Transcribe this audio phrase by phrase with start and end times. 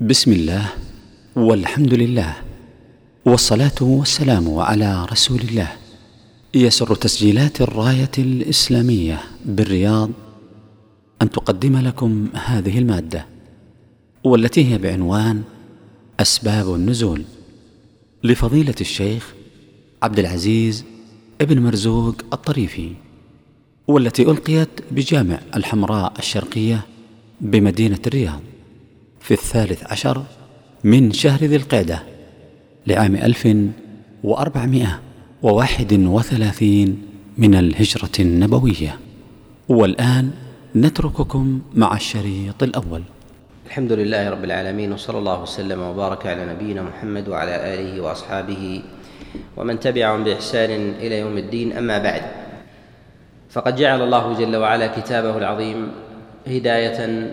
[0.00, 0.66] بسم الله
[1.36, 2.36] والحمد لله
[3.24, 5.68] والصلاة والسلام على رسول الله.
[6.54, 10.10] يسر تسجيلات الراية الإسلامية بالرياض
[11.22, 13.26] أن تقدم لكم هذه المادة
[14.24, 15.42] والتي هي بعنوان
[16.20, 17.22] أسباب النزول
[18.24, 19.34] لفضيلة الشيخ
[20.02, 20.84] عبد العزيز
[21.40, 22.92] ابن مرزوق الطريفي
[23.88, 26.86] والتي ألقيت بجامع الحمراء الشرقية
[27.40, 28.40] بمدينة الرياض.
[29.26, 30.22] في الثالث عشر
[30.84, 32.02] من شهر ذي القعدة
[32.86, 33.48] لعام ألف
[34.24, 35.00] وأربعمائة
[35.42, 37.02] وواحد وثلاثين
[37.38, 38.98] من الهجرة النبوية.
[39.68, 40.30] والآن
[40.76, 43.02] نترككم مع الشريط الأول.
[43.66, 48.82] الحمد لله رب العالمين وصلى الله وسلم وبارك على نبينا محمد وعلى آله وأصحابه
[49.56, 52.22] ومن تبعهم بإحسان إلى يوم الدين أما بعد.
[53.50, 55.92] فقد جعل الله جل وعلا كتابه العظيم
[56.46, 57.30] هداية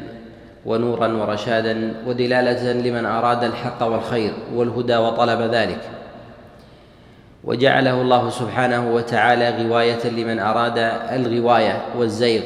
[0.66, 5.82] ونورا ورشادا ودلالة لمن أراد الحق والخير والهدى وطلب ذلك.
[7.44, 10.78] وجعله الله سبحانه وتعالى غواية لمن أراد
[11.12, 12.42] الغواية والزيغ.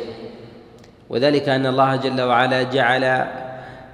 [1.10, 3.26] وذلك أن الله جل وعلا جعل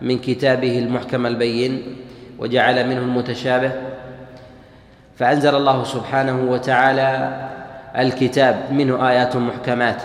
[0.02, 1.96] من كتابه المحكم البين
[2.40, 3.72] وجعل منه المتشابه.
[5.18, 7.38] فأنزل الله سبحانه وتعالى
[7.98, 10.02] الكتاب منه آيات محكمات.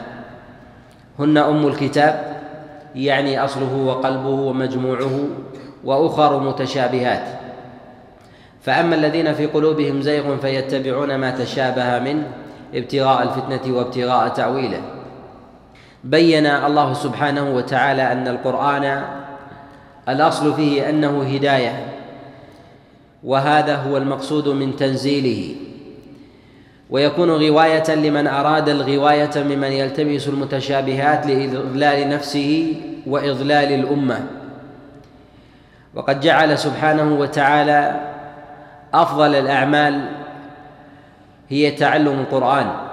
[1.18, 2.37] هن أم الكتاب
[2.98, 5.28] يعني أصله وقلبه ومجموعه
[5.84, 7.24] وأخر متشابهات.
[8.60, 12.26] فأما الذين في قلوبهم زيغ فيتبعون ما تشابه منه
[12.74, 14.80] ابتغاء الفتنة وابتغاء تأويله.
[16.04, 19.04] بين الله سبحانه وتعالى أن القرآن
[20.08, 21.86] الأصل فيه أنه هداية
[23.24, 25.54] وهذا هو المقصود من تنزيله.
[26.90, 32.74] ويكون غواية لمن أراد الغواية ممن يلتمس المتشابهات لإضلال نفسه
[33.06, 34.20] وإضلال الأمة.
[35.94, 38.00] وقد جعل سبحانه وتعالى
[38.94, 40.08] أفضل الأعمال
[41.48, 42.88] هي تعلم القرآن.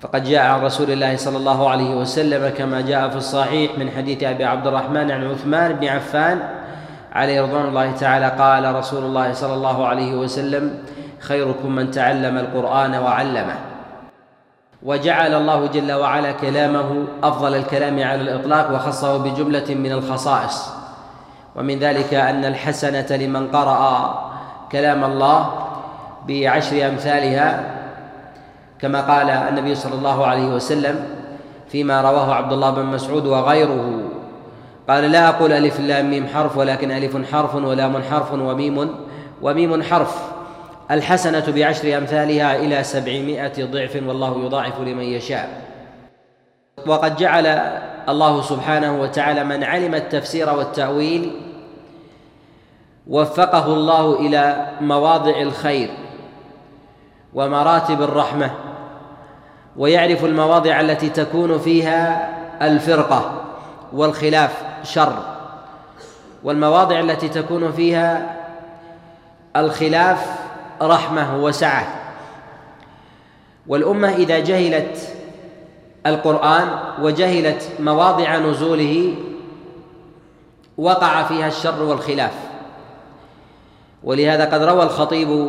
[0.00, 4.22] فقد جاء عن رسول الله صلى الله عليه وسلم كما جاء في الصحيح من حديث
[4.22, 6.38] أبي عبد الرحمن عن عثمان بن عفان
[7.12, 10.78] عليه رضوان الله تعالى قال رسول الله صلى الله عليه وسلم
[11.22, 13.54] خيركم من تعلم القرآن وعلمه.
[14.82, 20.74] وجعل الله جل وعلا كلامه أفضل الكلام على الإطلاق وخصه بجملة من الخصائص.
[21.56, 24.14] ومن ذلك أن الحسنة لمن قرأ
[24.72, 25.50] كلام الله
[26.28, 27.48] بعشر أمثالها
[28.78, 31.04] كما قال النبي صلى الله عليه وسلم
[31.68, 34.02] فيما رواه عبد الله بن مسعود وغيره.
[34.88, 38.94] قال لا أقول ألف لام ميم حرف ولكن ألف حرف ولام حرف وميم
[39.42, 40.41] وميم حرف.
[40.92, 45.62] الحسنة بعشر أمثالها إلى سبعمائة ضعف والله يضاعف لمن يشاء.
[46.86, 47.46] وقد جعل
[48.08, 51.32] الله سبحانه وتعالى من علم التفسير والتأويل
[53.06, 55.90] وفقه الله إلى مواضع الخير
[57.34, 58.50] ومراتب الرحمة
[59.76, 62.28] ويعرف المواضع التي تكون فيها
[62.62, 63.44] الفرقة
[63.92, 65.18] والخلاف شر
[66.44, 68.36] والمواضع التي تكون فيها
[69.56, 70.51] الخلاف
[70.82, 71.86] رحمة وسعة.
[73.66, 75.08] والأمة إذا جهلت
[76.06, 76.68] القرآن
[77.00, 79.14] وجهلت مواضع نزوله
[80.78, 82.34] وقع فيها الشر والخلاف.
[84.04, 85.48] ولهذا قد روى الخطيب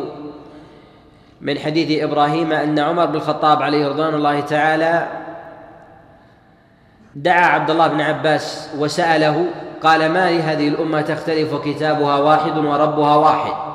[1.40, 5.08] من حديث إبراهيم أن عمر بن الخطاب عليه رضوان الله تعالى
[7.14, 9.46] دعا عبد الله بن عباس وسأله
[9.82, 13.73] قال ما لهذه الأمة تختلف كتابها واحد وربها واحد؟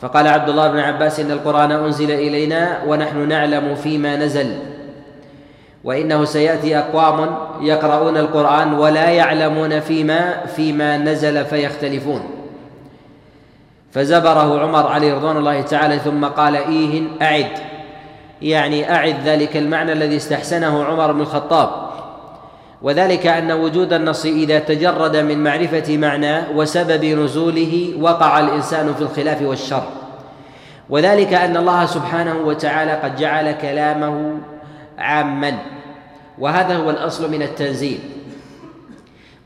[0.00, 4.58] فقال عبد الله بن عباس إن القرآن أنزل إلينا ونحن نعلم فيما نزل
[5.84, 12.20] وإنه سيأتي أقوام يقرؤون القرآن ولا يعلمون فيما فيما نزل فيختلفون.
[13.92, 17.50] فزبره عمر عليه رضوان الله تعالى ثم قال إيه أعد
[18.42, 21.85] يعني أعد ذلك المعنى الذي استحسنه عمر بن الخطاب.
[22.86, 29.42] وذلك أن وجود النص إذا تجرد من معرفة معناه وسبب نزوله وقع الإنسان في الخلاف
[29.42, 29.88] والشر.
[30.90, 34.38] وذلك أن الله سبحانه وتعالى قد جعل كلامه
[34.98, 35.58] عاما.
[36.38, 37.98] وهذا هو الأصل من التنزيل.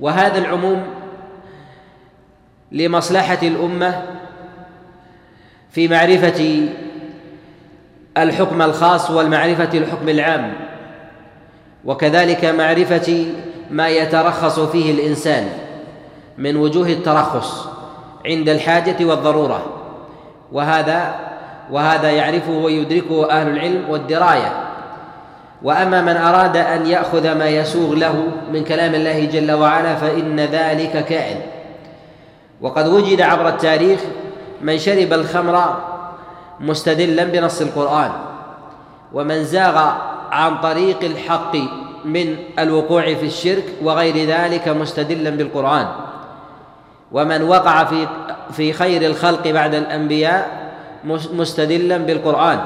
[0.01, 0.83] وهذا العموم
[2.73, 4.03] لمصلحة الأمة
[5.71, 6.69] في معرفة
[8.17, 10.70] الحكم الخاص والمعرفة الحكم العام.
[11.85, 13.27] وكذلك معرفة
[13.71, 15.49] ما يترخص فيه الإنسان
[16.39, 17.67] من وجوه الترخص
[18.27, 19.63] عند الحاجة والضرورة.
[20.53, 21.15] وهذا
[21.71, 24.53] وهذا يعرفه ويدركه أهل العلم والدراية.
[25.63, 31.05] وأما من أراد أن يأخذ ما يسوغ له من كلام الله جل وعلا فإن ذلك
[31.05, 31.41] كائن.
[32.61, 34.01] وقد وجد عبر التاريخ
[34.63, 35.77] من شرب الخمر
[36.61, 38.11] مستدلا بنص القرآن
[39.13, 39.93] ومن زاغ
[40.31, 41.57] عن طريق الحق
[42.05, 45.87] من الوقوع في الشرك وغير ذلك مستدلا بالقرآن.
[47.13, 48.09] ومن وقع في
[48.53, 50.71] في خير الخلق بعد الأنبياء
[51.33, 52.61] مستدلا بالقرآن.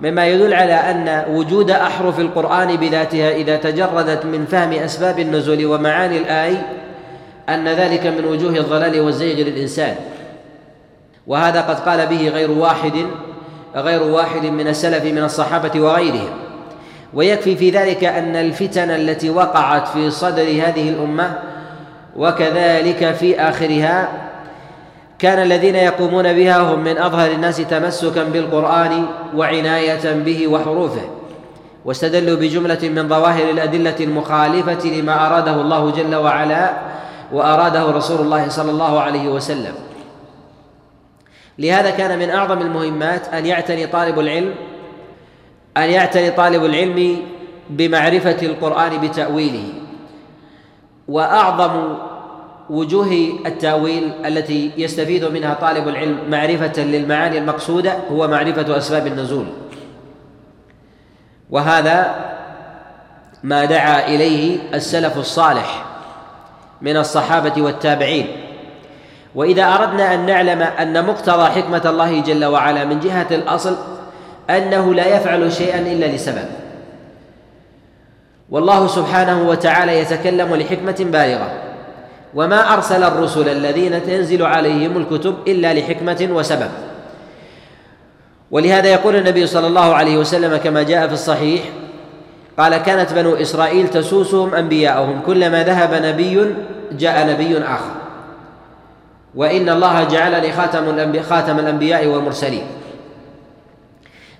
[0.00, 6.18] مما يدل على أن وجود أحرف القرآن بذاتها إذا تجردت من فهم أسباب النزول ومعاني
[6.18, 6.56] الآي
[7.48, 9.94] أن ذلك من وجوه الضلال والزيغ للإنسان.
[11.26, 13.06] وهذا قد قال به غير واحد
[13.76, 16.47] غير واحد من السلف من الصحابة وغيرهم.
[17.14, 21.38] ويكفي في ذلك أن الفتن التي وقعت في صدر هذه الأمة
[22.16, 24.08] وكذلك في آخرها
[25.18, 31.02] كان الذين يقومون بها هم من أظهر الناس تمسكا بالقرآن وعناية به وحروفه
[31.84, 36.70] واستدلوا بجملة من ظواهر الأدلة المخالفة لما أراده الله جل وعلا
[37.32, 39.74] وأراده رسول الله صلى الله عليه وسلم.
[41.58, 44.54] لهذا كان من أعظم المهمات أن يعتني طالب العلم
[45.78, 47.16] أن يعتني طالب العلم
[47.70, 49.64] بمعرفة القرآن بتأويله.
[51.08, 51.94] وأعظم
[52.70, 59.46] وجوه التأويل التي يستفيد منها طالب العلم معرفة للمعاني المقصودة هو معرفة أسباب النزول.
[61.50, 62.14] وهذا
[63.42, 65.84] ما دعا إليه السلف الصالح
[66.82, 68.26] من الصحابة والتابعين.
[69.34, 73.76] وإذا أردنا أن نعلم أن مقتضى حكمة الله جل وعلا من جهة الأصل
[74.50, 76.48] أنه لا يفعل شيئا إلا لسبب.
[78.50, 81.50] والله سبحانه وتعالى يتكلم لحكمة بالغة.
[82.34, 86.70] وما أرسل الرسل الذين تنزل عليهم الكتب إلا لحكمة وسبب.
[88.50, 91.62] ولهذا يقول النبي صلى الله عليه وسلم كما جاء في الصحيح
[92.58, 96.54] قال كانت بنو إسرائيل تسوسهم أنبياءهم كلما ذهب نبي
[96.92, 97.94] جاء نبي آخر.
[99.34, 100.52] وإن الله جعلني
[101.22, 102.66] خاتم الأنبياء والمرسلين.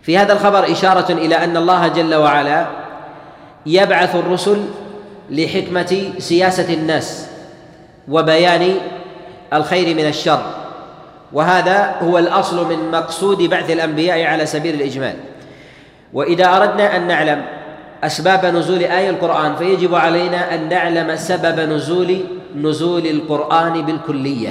[0.02, 2.66] في هذا الخبر إشارة إلى أن الله جل وعلا
[3.66, 4.64] يبعث الرسل
[5.30, 7.28] لحكمة سياسة الناس
[8.08, 8.74] وبيان
[9.52, 10.42] الخير من الشر.
[11.32, 15.14] وهذا هو الأصل من مقصود بعث الأنبياء على سبيل الإجمال.
[16.12, 17.44] وإذا أردنا أن نعلم
[18.04, 22.20] أسباب نزول اي القرآن فيجب علينا أن نعلم سبب نزول
[22.56, 24.50] نزول القرآن بالكلية.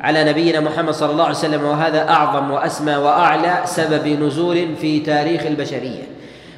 [0.00, 5.46] على نبينا محمد صلى الله عليه وسلم وهذا أعظم وأسمى وأعلى سبب نزول في تاريخ
[5.46, 6.02] البشرية.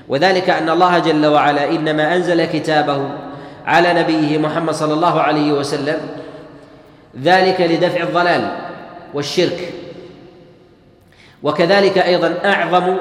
[0.08, 3.10] وذلك أن الله جل وعلا إنما أنزل كتابه
[3.66, 6.00] على نبيه محمد صلى الله عليه وسلم
[7.22, 8.56] ذلك لدفع الضلال
[9.14, 9.74] والشرك.
[11.42, 12.96] وكذلك أيضا أعظم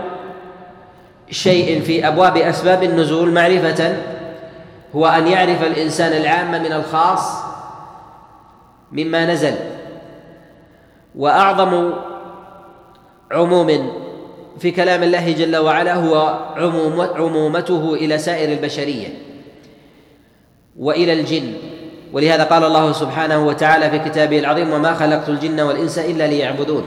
[1.30, 3.98] شيء في أبواب أسباب النزول معرفة
[4.96, 7.44] هو أن يعرف الإنسان العام من الخاص
[8.92, 9.56] مما نزل.
[11.20, 11.92] وأعظم
[13.32, 13.92] عموم
[14.60, 16.40] في كلام الله جل وعلا هو
[17.16, 19.08] عمومته إلى سائر البشرية
[20.80, 21.54] وإلى الجن.
[22.14, 26.84] ولهذا قال الله سبحانه وتعالى في كتابه العظيم وما خلقت الجن والإنس إلا ليعبدون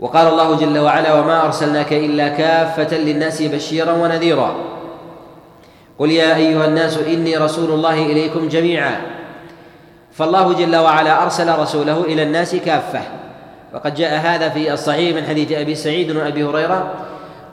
[0.00, 4.56] وقال الله جل وعلا وما أرسلناك إلا كافة للناس بشيرا ونذيرا
[5.98, 9.19] قل يا أيها الناس إني رسول الله إليكم جميعا.
[10.20, 13.00] فالله جل وعلا أرسل رسوله إلى الناس كافة.
[13.74, 16.94] وقد جاء هذا في الصحيح من حديث أبي سعيد وابي هريرة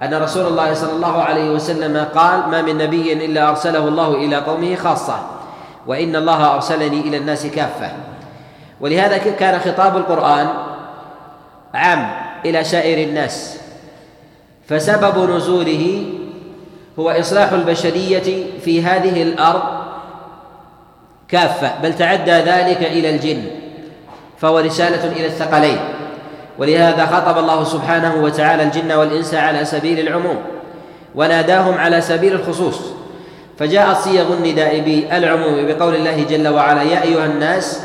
[0.03, 4.35] أن رسول الله صلى الله عليه وسلم قال ما من نبي إلا أرسله الله إلى
[4.35, 5.19] قومه خاصة
[5.87, 7.91] وإن الله أرسلني إلى الناس كافة.
[8.81, 10.47] ولهذا كان خطاب القرآن
[11.73, 12.09] عام
[12.45, 13.57] إلى سائر الناس.
[14.67, 16.03] فسبب نزوله
[16.99, 19.76] هو إصلاح البشرية في هذه الأرض
[21.29, 23.43] كافة بل تعدى ذلك إلى الجن
[24.37, 25.77] فهو رسالة إلى الثقلين.
[26.57, 30.37] ولهذا خطب الله سبحانه وتعالى الجن والإنس على سبيل العموم
[31.15, 32.79] وناداهم على سبيل الخصوص.
[33.59, 37.79] فجاءت صيغ النداء بالعموم بقول الله جل وعلا يا أيها الناس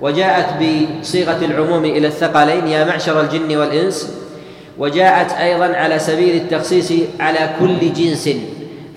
[0.00, 4.12] وجاءت بصيغة العموم إلى الثقلين يا معشر الجن والإنس
[4.78, 8.28] وجاءت أيضا على سبيل التخصيص على كل جنس.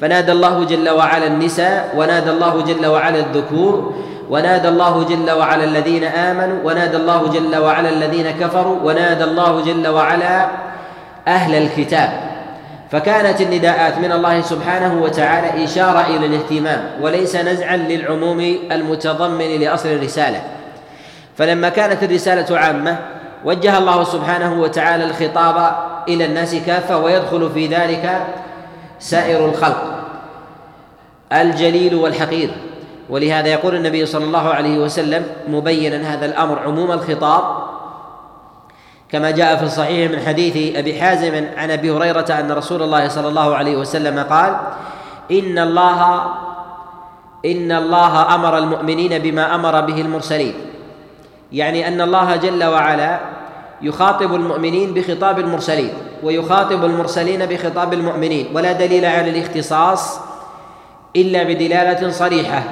[0.04, 3.94] فنادى الله جل وعلا النساء ونادى الله جل وعلا الذكور
[4.30, 9.88] ونادى الله جل وعلا الذين آمنوا ونادى الله جل وعلا الذين كفروا ونادى الله جل
[9.88, 10.48] وعلا
[11.28, 12.10] أهل الكتاب.
[12.92, 18.40] فكانت النداءات من الله سبحانه وتعالى إشارة إلى الاهتمام وليس نزعا للعموم
[18.72, 20.42] المتضمن لأصل الرسالة.
[21.38, 22.98] فلما كانت الرسالة عامة
[23.46, 25.76] وجه الله سبحانه وتعالى الخطاب
[26.08, 28.26] إلى الناس كافة ويدخل في ذلك
[29.04, 29.84] سائر الخلق
[31.34, 32.50] الجليل والحقير.
[33.10, 37.44] ولهذا يقول النبي صلى الله عليه وسلم مبينا هذا الأمر عموم الخطاب
[39.12, 43.28] كما جاء في الصحيح من حديث أبي حازم عن أبي هريرة أن رسول الله صلى
[43.28, 44.56] الله عليه وسلم قال
[45.32, 46.00] إن الله
[47.46, 50.54] إن الله أمر المؤمنين بما أمر به المرسلين.
[51.52, 53.20] يعني أن الله جل وعلا
[53.84, 60.20] يخاطب المؤمنين بخطاب المرسلين ويخاطب المرسلين بخطاب المؤمنين ولا دليل على الاختصاص
[61.16, 62.64] إلا بدلالة صريحة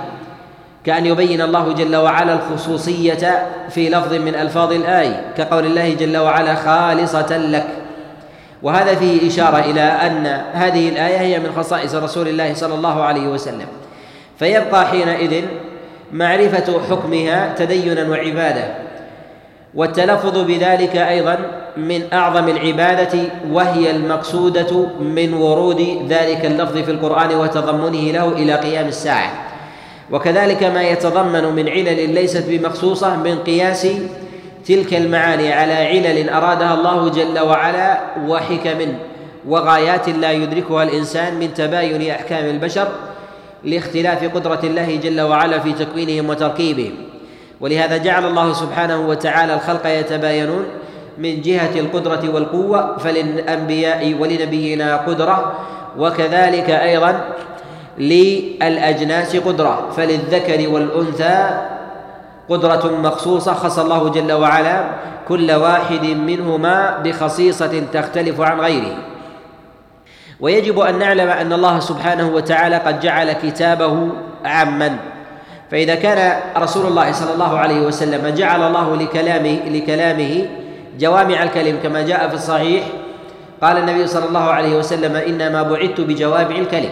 [0.86, 6.56] كأن يبين الله جل وعلا الخصوصية في لفظ من ألفاظ الآية كقول الله جل وعلا
[6.56, 7.68] خالصة لك.
[8.64, 13.28] وهذا فيه إشارة إلى أن هذه الآية هي من خصائص رسول الله صلى الله عليه
[13.28, 13.68] وسلم.
[14.40, 15.46] فيبقى حينئذ
[16.14, 18.91] معرفة حكمها تدينا وعبادة.
[19.76, 21.38] والتلفظ بذلك أيضا
[21.78, 23.20] من أعظم العبادة
[23.52, 29.32] وهي المقصودة من ورود ذلك اللفظ في القرآن وتضمنه له إلى قيام الساعة.
[30.12, 33.88] وكذلك ما يتضمن من علل ليست بمخصوصة من قياس
[34.68, 38.94] تلك المعاني على علل أرادها الله جل وعلا وحكم
[39.48, 42.88] وغايات لا يدركها الإنسان من تباين أحكام البشر
[43.64, 47.11] لاختلاف قدرة الله جل وعلا في تكوينهم وتركيبهم.
[47.62, 50.66] ولهذا جعل الله سبحانه وتعالى الخلق يتباينون
[51.18, 55.54] من جهة القدرة والقوة فللأنبياء ولنبينا قدرة
[55.98, 57.22] وكذلك أيضا
[57.98, 61.62] للأجناس قدرة فللذكر والأنثى
[62.50, 64.84] قدرة مخصوصة خص الله جل وعلا
[65.28, 68.98] كل واحد منهما بخصيصة تختلف عن غيره.
[70.40, 74.10] ويجب أن نعلم أن الله سبحانه وتعالى قد جعل كتابه
[74.46, 74.98] عاما.
[75.72, 80.46] فإذا كان رسول الله صلى الله عليه وسلم جعل الله لكلامه لكلامه
[81.00, 82.84] جوامع الكلم كما جاء في الصحيح
[83.62, 86.92] قال النبي صلى الله عليه وسلم إنما بعثت بجوامع الكلم.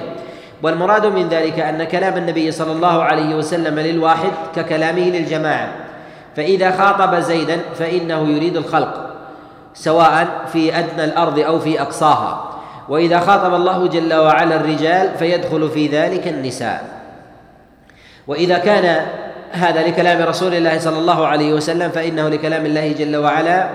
[0.63, 5.69] والمراد من ذلك أن كلام النبي صلى الله عليه وسلم للواحد ككلامه للجماعة.
[6.35, 9.09] فإذا خاطب زيدا فإنه يريد الخلق
[9.73, 12.51] سواء في أدنى الأرض أو في أقصاها.
[12.89, 16.98] وإذا خاطب الله جل وعلا الرجال فيدخل في ذلك النساء.
[18.29, 19.05] وإذا كان
[19.51, 23.69] هذا لكلام رسول الله صلى الله عليه وسلم فإنه لكلام الله جل وعلا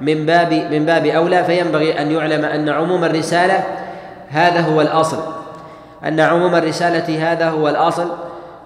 [0.00, 3.64] من باب من باب أولى فينبغي أن يعلم أن عموم الرسالة
[4.28, 5.18] هذا هو الأصل.
[6.04, 8.08] أن عموم الرسالة هذا هو الأصل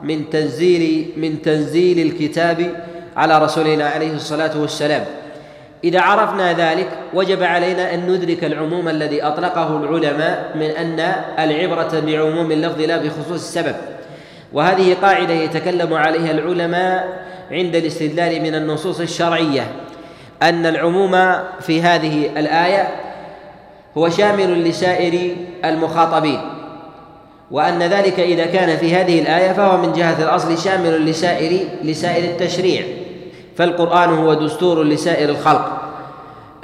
[0.02, 2.70] من تنزيل من تنزيل الكتاب
[3.16, 5.04] على رسولنا عليه الصلاة والسلام.
[5.84, 12.52] إذا عرفنا ذلك وجب علينا أن ندرك العموم الذي أطلقه العلماء من أن العبرة بعموم
[12.52, 13.76] اللفظ لا بخصوص السبب.
[14.56, 19.66] وهذه قاعدة يتكلم عليها العلماء عند الاستدلال من النصوص الشرعية
[20.42, 21.16] أن العموم
[21.60, 22.88] في هذه الآية
[23.98, 26.40] هو شامل لسائر المخاطبين
[27.50, 32.82] وأن ذلك إذا كان في هذه الآية فهو من جهة الأصل شامل لسائر لسائر التشريع
[33.56, 35.82] فالقرآن هو دستور لسائر الخلق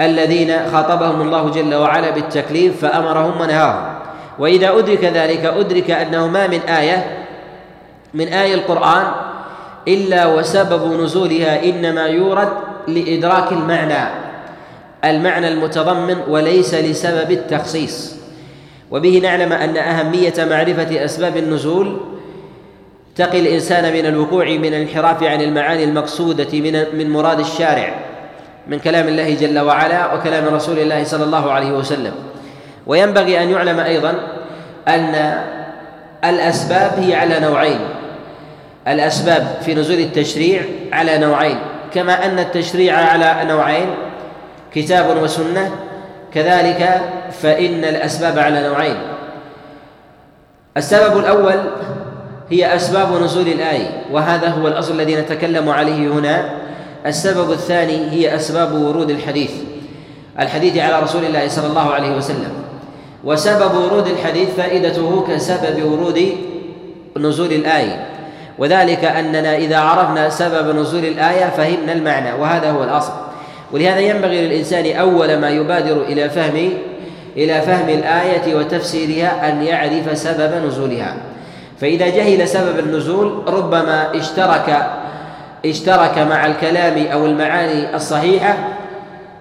[0.00, 3.94] الذين خاطبهم الله جل وعلا بالتكليف فأمرهم ونهاهم
[4.38, 7.21] وإذا أدرك ذلك أدرك أنه ما من آية
[8.14, 9.06] من آية القرآن
[9.88, 12.48] إلا وسبب نزولها إنما يورد
[12.88, 14.08] لإدراك المعنى
[15.04, 18.14] المعنى المتضمن وليس لسبب التخصيص.
[18.90, 22.00] وبه نعلم أن أهمية معرفة أسباب النزول
[23.16, 27.94] تقي الإنسان من الوقوع من الانحراف عن المعاني المقصودة من من مراد الشارع
[28.68, 32.12] من كلام الله جل وعلا وكلام رسول الله صلى الله عليه وسلم.
[32.86, 34.14] وينبغي أن يعلم أيضا
[34.88, 35.42] أن
[36.24, 37.80] الأسباب هي على نوعين.
[38.88, 40.62] الأسباب في نزول التشريع
[40.92, 41.58] على نوعين
[41.94, 43.86] كما أن التشريع على نوعين
[44.74, 45.70] كتاب وسنة
[46.34, 47.00] كذلك
[47.42, 48.96] فإن الأسباب على نوعين.
[50.76, 51.60] السبب الأول
[52.50, 56.50] هي أسباب نزول الآية وهذا هو الأصل الذي نتكلم عليه هنا.
[57.06, 59.50] السبب الثاني هي أسباب ورود الحديث
[60.40, 62.52] الحديث على رسول الله صلى الله عليه وسلم.
[63.24, 66.32] وسبب ورود الحديث فائدته كسبب ورود
[67.16, 68.11] نزول الآية.
[68.58, 73.12] وذلك أننا إذا عرفنا سبب نزول الآية فهمنا المعنى وهذا هو الأصل.
[73.72, 76.70] ولهذا ينبغي للإنسان أول ما يبادر إلى فهم
[77.36, 81.16] إلى فهم الآية وتفسيرها أن يعرف سبب نزولها.
[81.80, 84.86] فإذا جهل سبب النزول ربما اشترك
[85.66, 88.54] اشترك مع الكلام أو المعاني الصحيحة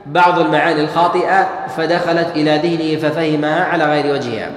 [0.06, 4.50] بعض المعاني الخاطئة فدخلت إلى ذهنه ففهمها على غير وجهها.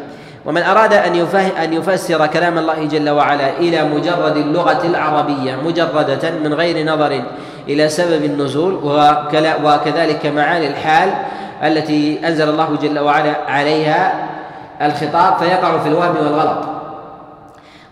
[0.47, 1.15] ومن أراد أن
[1.63, 7.23] أن يفسر كلام الله جل وعلا إلى مجرد اللغة العربية مجردة من غير نظر
[7.69, 8.75] إلى سبب النزول
[9.65, 11.11] وكذلك معاني الحال
[11.63, 14.29] التي أنزل الله جل وعلا عليها
[14.83, 16.65] الخطاب فيقع في الوهم والغلط.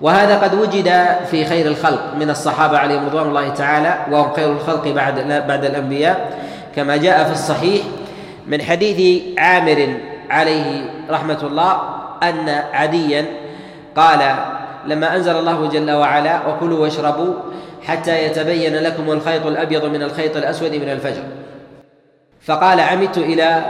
[0.00, 0.92] وهذا قد وجد
[1.30, 6.38] في خير الخلق من الصحابة عليهم رضوان الله تعالى وهم خير الخلق بعد بعد الأنبياء.
[6.76, 7.82] كما جاء في الصحيح
[8.46, 9.96] من حديث عامر
[10.30, 13.26] عليه رحمة الله أن عديا
[13.96, 14.18] قال
[14.86, 17.34] لما أنزل الله جل وعلا وكلوا واشربوا
[17.82, 21.22] حتى يتبين لكم الخيط الأبيض من الخيط الأسود من الفجر.
[22.46, 23.62] فقال عمدت إلى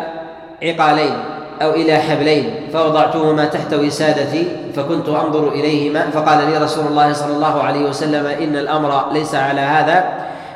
[0.62, 1.14] عقالين
[1.62, 7.62] أو إلى حبلين فوضعتهما تحت وسادتي فكنت أنظر إليهما فقال لي رسول الله صلى الله
[7.62, 10.04] عليه وسلم إن الأمر ليس على هذا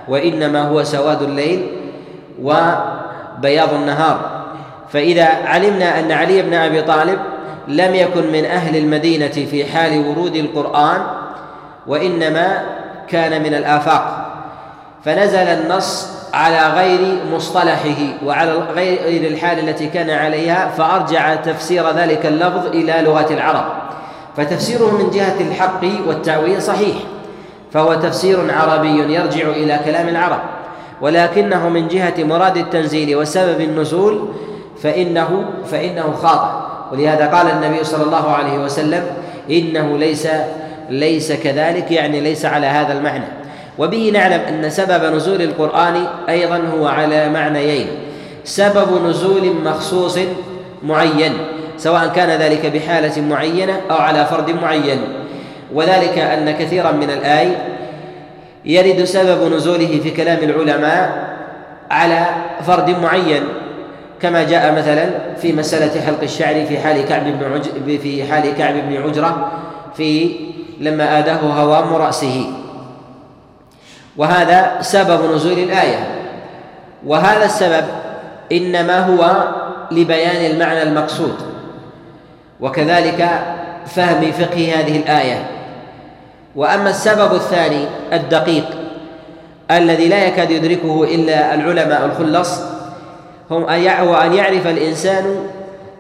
[0.08, 1.66] وإنما هو سواد الليل
[2.42, 4.18] وبياض النهار.
[4.88, 7.18] فإذا علمنا أن علي بن أبي طالب
[7.68, 11.02] لم يكن من أهل المدينة في حال ورود القرآن
[11.86, 12.62] وإنما
[13.08, 14.32] كان من الآفاق.
[15.04, 22.66] فنزل النص على غير مصطلحه وعلى غير الحال التي كان عليها فأرجع تفسير ذلك اللفظ
[22.66, 23.64] إلى لغة العرب.
[24.36, 26.96] فتفسيره من جهة الحق والتأويل صحيح
[27.72, 30.40] فهو تفسير عربي يرجع إلى كلام العرب.
[31.00, 34.28] ولكنه من جهة مراد التنزيل وسبب النزول
[34.82, 36.65] فإنه فإنه خاطئ.
[36.92, 39.04] ولهذا قال النبي صلى الله عليه وسلم
[39.50, 40.28] إنه ليس
[40.90, 43.24] ليس كذلك يعني ليس على هذا المعنى.
[43.78, 47.86] وبه نعلم أن سبب نزول القرآن أيضا هو على معنيين.
[48.44, 50.18] سبب نزول مخصوص
[50.82, 51.32] معين
[51.76, 54.98] سواء كان ذلك بحالة معينة أو على فرد معين.
[55.74, 57.48] وذلك أن كثيرا من الآي
[58.64, 61.36] يرد سبب نزوله في كلام العلماء
[61.90, 62.26] على
[62.66, 63.42] فرد معين.
[64.22, 67.98] كما جاء مثلا في مسألة حلق الشعر في حال كعب بن عج...
[67.98, 69.52] في حال كعب بن عجرة
[69.96, 70.36] في
[70.80, 72.46] لما آداه هوام رأسه.
[74.16, 76.06] وهذا سبب نزول الآية.
[77.06, 77.84] وهذا السبب
[78.52, 79.48] إنما هو
[79.90, 81.34] لبيان المعنى المقصود.
[82.60, 83.28] وكذلك
[83.86, 85.46] فهم فقه هذه الآية.
[86.56, 88.64] وأما السبب الثاني الدقيق
[89.70, 92.75] الذي لا يكاد يدركه إلا العلماء الخلص
[93.50, 95.46] هم أن يعرف الإنسان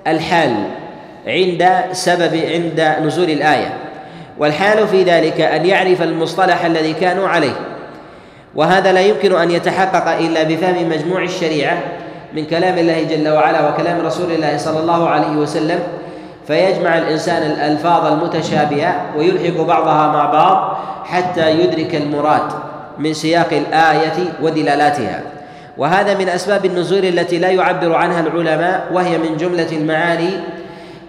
[0.06, 0.54] الحال
[1.26, 3.74] عند سبب عند نزول الآية.
[4.38, 7.56] والحال في ذلك أن يعرف المصطلح الذي كانوا عليه.
[8.54, 11.78] وهذا لا يمكن أن يتحقق إلا بفهم مجموع الشريعة
[12.32, 15.78] من كلام الله جل وعلا وكلام رسول الله صلى الله عليه وسلم.
[16.46, 22.52] فيجمع الإنسان الألفاظ المتشابهة ويلحق بعضها مع بعض حتى يدرك المراد
[22.98, 25.35] من سياق الآية ودلالاتها.
[25.78, 30.30] وهذا من أسباب النزول التي لا يعبر عنها العلماء وهي من جملة المعاني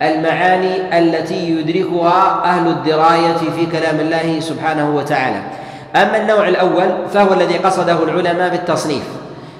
[0.01, 5.41] المعاني التي يدركها أهل الدراية في كلام الله سبحانه وتعالى.
[5.95, 9.03] أما النوع الأول فهو الذي قصده العلماء بالتصنيف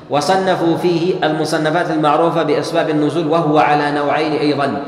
[0.10, 4.84] وصنفوا فيه المصنفات المعروفة بأسباب النزول وهو على نوعين أيضا.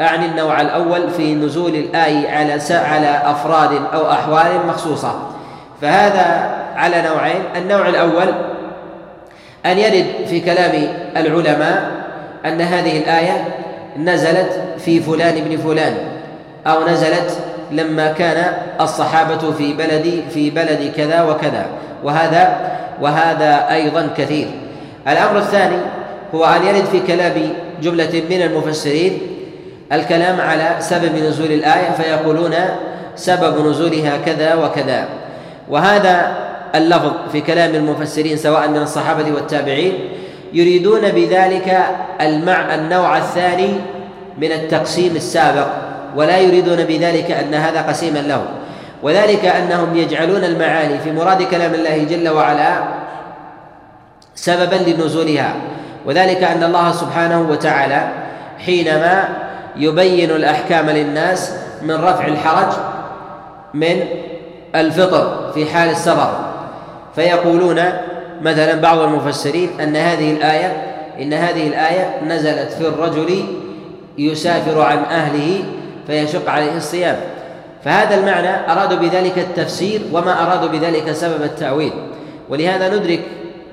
[0.00, 5.12] أعني النوع الأول في نزول الآية على على أفراد أو أحوال مخصوصة.
[5.82, 7.42] فهذا على نوعين.
[7.56, 8.34] النوع الأول
[9.66, 10.72] أن يرد في كلام
[11.16, 11.90] العلماء
[12.46, 13.44] أن هذه الآية
[13.98, 15.94] نزلت في فلان ابن فلان
[16.66, 17.38] أو نزلت
[17.70, 21.66] لما كان الصحابة في بلد في بلد كذا وكذا.
[22.04, 22.58] وهذا
[23.00, 24.48] وهذا أيضا كثير.
[25.08, 25.76] الأمر الثاني
[26.34, 27.32] هو أن يرد في كلام
[27.82, 29.18] جملة من المفسرين
[29.92, 32.54] الكلام على سبب نزول الآية فيقولون
[33.16, 35.08] سبب نزولها كذا وكذا.
[35.70, 36.36] وهذا
[36.74, 40.08] اللفظ في كلام المفسرين سواء من الصحابة والتابعين
[40.52, 41.78] يريدون بذلك
[42.20, 43.70] المع النوع الثاني
[44.38, 45.66] من التقسيم السابق
[46.16, 48.44] ولا يريدون بذلك أن هذا قسيما له
[49.02, 52.82] وذلك أنهم يجعلون المعاني في مراد كلام الله جل وعلا
[54.34, 55.54] سببا لنزولها.
[56.06, 58.08] وذلك أن الله سبحانه وتعالى
[58.58, 59.28] حينما
[59.76, 62.72] يبين الأحكام للناس من رفع الحرج
[63.74, 64.04] من
[64.74, 66.51] الفطر في حال السفر.
[67.14, 67.80] فيقولون
[68.42, 73.44] مثلا بعض المفسرين أن هذه الآية إن هذه الآية نزلت في الرجل
[74.18, 75.64] يسافر عن أهله
[76.06, 77.16] فيشق عليه الصيام.
[77.84, 81.92] فهذا المعنى أرادوا بذلك التفسير وما أرادوا بذلك سبب التأويل.
[82.48, 83.20] ولهذا ندرك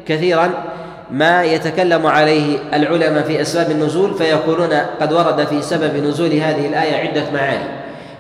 [0.08, 0.52] كثيرا
[1.12, 7.10] ما يتكلم عليه العلماء في أسباب النزول فيقولون قد ورد في سبب نزول هذه الآية
[7.10, 7.79] عدة معاني.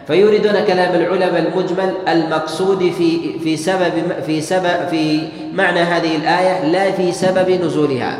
[0.10, 3.94] فيريدون كلام العلماء المجمل المقصود في في سبب
[4.26, 5.22] في سبب في
[5.54, 8.20] معنى هذه الآية لا في سبب نزولها.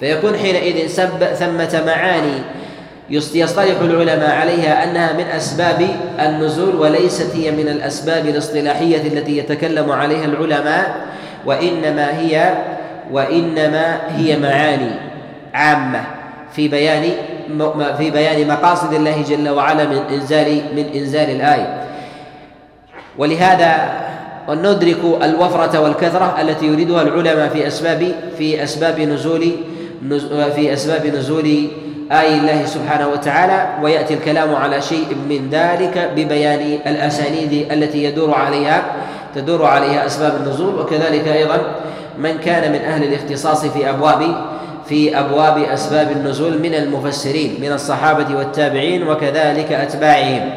[0.00, 0.88] فيكون حينئذ
[1.34, 2.38] ثمة معاني
[3.10, 5.88] يصطلح العلماء عليها أنها من أسباب
[6.20, 10.96] النزول وليست هي من الأسباب الاصطلاحية التي يتكلم عليها العلماء
[11.46, 12.54] وإنما هي
[13.12, 14.90] وإنما هي معاني
[15.54, 16.04] عامة
[16.52, 17.10] في بيان
[17.98, 21.84] في بيان مقاصد الله جل وعلا من انزال من إنزال الآية.
[23.18, 23.90] ولهذا
[24.50, 29.52] ندرك الوفرة والكثرة التي يريدها العلماء في أسباب في أسباب نزول
[30.54, 31.68] في أسباب نزول
[32.12, 38.82] آي الله سبحانه وتعالى ويأتي الكلام على شيء من ذلك ببيان الأسانيد التي يدور عليها
[39.34, 40.80] تدور عليها أسباب النزول.
[40.80, 41.60] وكذلك أيضا
[42.18, 44.36] من كان من أهل الاختصاص في أبواب
[44.88, 50.50] في أبواب أسباب النزول من المفسرين من الصحابة والتابعين وكذلك أتباعهم.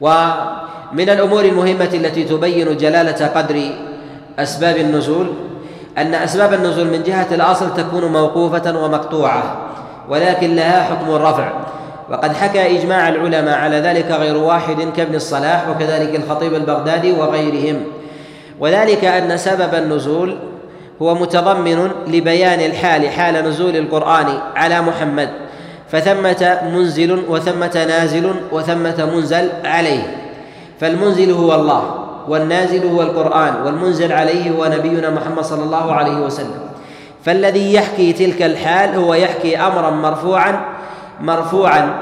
[0.00, 3.62] ومن الأمور المهمة التي تبين جلالة قدر
[4.38, 5.26] أسباب النزول
[5.98, 9.56] أن أسباب النزول من جهة الأصل تكون موقوفة ومقطوعة
[10.08, 11.52] ولكن لها حكم الرفع
[12.10, 17.82] وقد حكى إجماع العلماء على ذلك غير واحد كابن الصلاح وكذلك الخطيب البغدادي وغيرهم.
[18.60, 20.36] وذلك أن سبب النزول
[21.02, 25.28] هو متضمن لبيان الحال حال نزول القرآن على محمد
[25.88, 30.16] فثمة منزل وثمة نازل وثمة منزل عليه.
[30.80, 31.94] فالمنزل هو الله
[32.28, 36.60] والنازل هو القرآن والمنزل عليه هو نبينا محمد صلى الله عليه وسلم.
[37.24, 40.60] فالذي يحكي تلك الحال هو يحكي أمرا مرفوعا
[41.20, 41.94] مرفوعا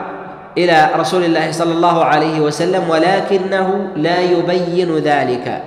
[0.58, 5.62] إلى رسول الله صلى الله عليه وسلم ولكنه لا يبين ذلك.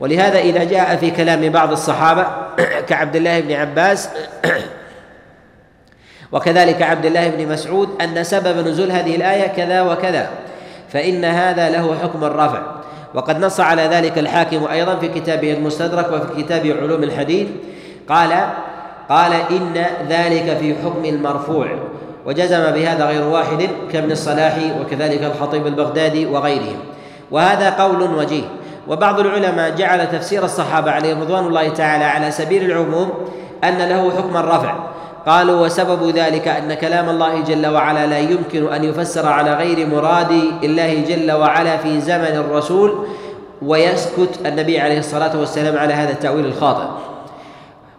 [0.00, 2.26] ولهذا إذا جاء في كلام بعض الصحابة
[2.88, 4.08] كعبد الله بن عباس
[6.32, 10.30] وكذلك عبد الله بن مسعود أن سبب نزول هذه الآية كذا وكذا
[10.88, 12.62] فإن هذا له حكم الرفع
[13.14, 17.48] وقد نص على ذلك الحاكم أيضا في كتابه المستدرك وفي كتاب علوم الحديث.
[18.08, 18.48] قال
[19.08, 21.66] قال إن ذلك في حكم المرفوع
[22.26, 26.76] وجزم بهذا غير واحد كابن الصلاح وكذلك الخطيب البغدادي وغيرهم.
[27.30, 28.44] وهذا قول وجيه.
[28.90, 33.10] وبعض العلماء جعل تفسير الصحابة عليهم رضوان الله تعالى على سبيل العموم
[33.64, 34.74] أن له حكم الرفع.
[35.26, 40.30] قالوا وسبب ذلك أن كلام الله جل وعلا لا يمكن أن يفسر على غير مراد
[40.62, 43.06] الله جل وعلا في زمن الرسول
[43.62, 46.86] ويسكت النبي عليه الصلاة والسلام على هذا التأويل الخاطئ.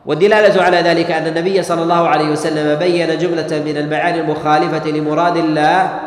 [0.06, 5.38] والدلالة على ذلك أن النبي صلى الله عليه وسلم بين جملة من المعاني المخالفة لمراد
[5.38, 6.00] الله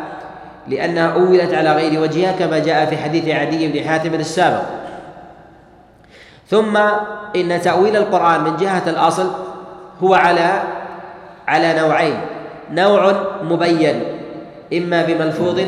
[0.67, 4.61] لأنها أولت على غير وجهها كما جاء في حديث عدي بن حاتم السابق.
[6.47, 6.77] ثم
[7.35, 9.31] إن تأويل القرآن من جهة الأصل
[10.03, 10.63] هو على
[11.47, 12.17] على نوعين.
[12.71, 14.03] نوع مبين
[14.73, 15.61] إما بملفوظ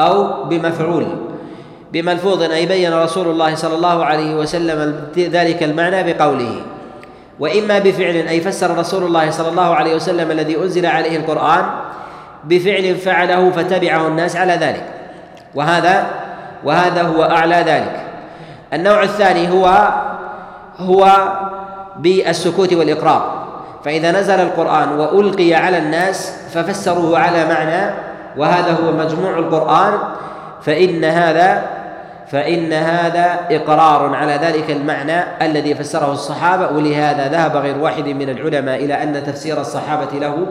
[0.00, 1.06] أو بمفعول.
[1.92, 6.62] بملفوظ أي بين رسول الله صلى الله عليه وسلم ذلك المعنى بقوله.
[7.40, 11.64] وإما بفعل أي فسر رسول الله صلى الله عليه وسلم الذي أنزل عليه القرآن
[12.44, 14.84] بفعل فعله فتبعه الناس على ذلك.
[15.54, 16.06] وهذا
[16.64, 18.00] وهذا هو أعلى ذلك.
[18.72, 19.88] النوع الثاني هو
[20.78, 21.12] هو
[21.96, 23.48] بالسكوت والإقرار.
[23.84, 27.94] فإذا نزل القرآن وألقي على الناس ففسروه على معنى
[28.36, 29.92] وهذا هو مجموع القرآن
[30.62, 31.62] فإن هذا
[32.30, 38.84] فإن هذا إقرار على ذلك المعنى الذي فسره الصحابة ولهذا ذهب غير واحد من العلماء
[38.84, 40.46] إلى أن تفسير الصحابة له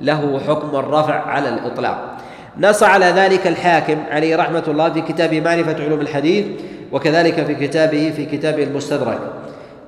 [0.00, 2.16] له حكم الرفع على الإطلاق.
[2.60, 6.46] نص على ذلك الحاكم عليه رحمة الله في كتاب معرفة علوم الحديث
[6.92, 9.18] وكذلك في كتابه في كتابه المستدرك.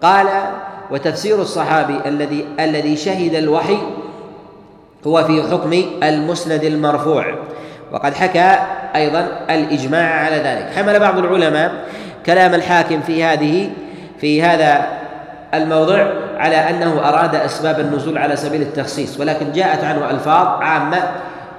[0.03, 0.27] قال
[0.91, 3.79] وتفسير الصحابي الذي الذي شهد الوحي
[5.07, 7.35] هو في حكم المسند المرفوع.
[7.93, 8.59] وقد حكى
[8.97, 10.73] أيضا الإجماع على ذلك.
[10.77, 11.73] حمل بعض العلماء
[12.27, 13.71] كلام الحاكم في هذه
[14.21, 14.99] في هذا
[15.55, 16.07] الموضع
[16.37, 20.99] على أنه أراد أسباب النزول على سبيل التخصيص ولكن جاءت عنه ألفاظ عامة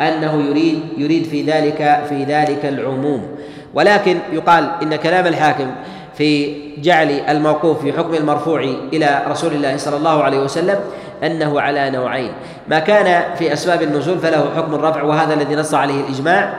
[0.02, 3.28] أنه يريد يريد في ذلك في ذلك العموم.
[3.74, 5.72] ولكن يقال إن كلام الحاكم
[6.18, 8.60] في جعل الموقوف في حكم المرفوع
[8.94, 10.80] إلى رسول الله صلى الله عليه وسلم
[11.24, 12.32] أنه على نوعين.
[12.68, 16.54] ما كان في أسباب النزول فله حكم الرفع وهذا الذي نص عليه الإجماع.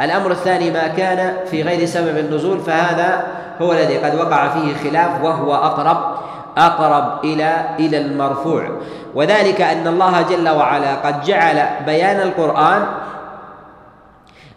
[0.00, 3.26] الأمر الثاني ما كان في غير سبب النزول فهذا
[3.62, 6.27] هو الذي قد وقع فيه خلاف وهو أقرب
[6.58, 8.70] أقرب إلى إلى المرفوع.
[9.14, 12.86] وذلك أن الله جل وعلا قد جعل بيان القرآن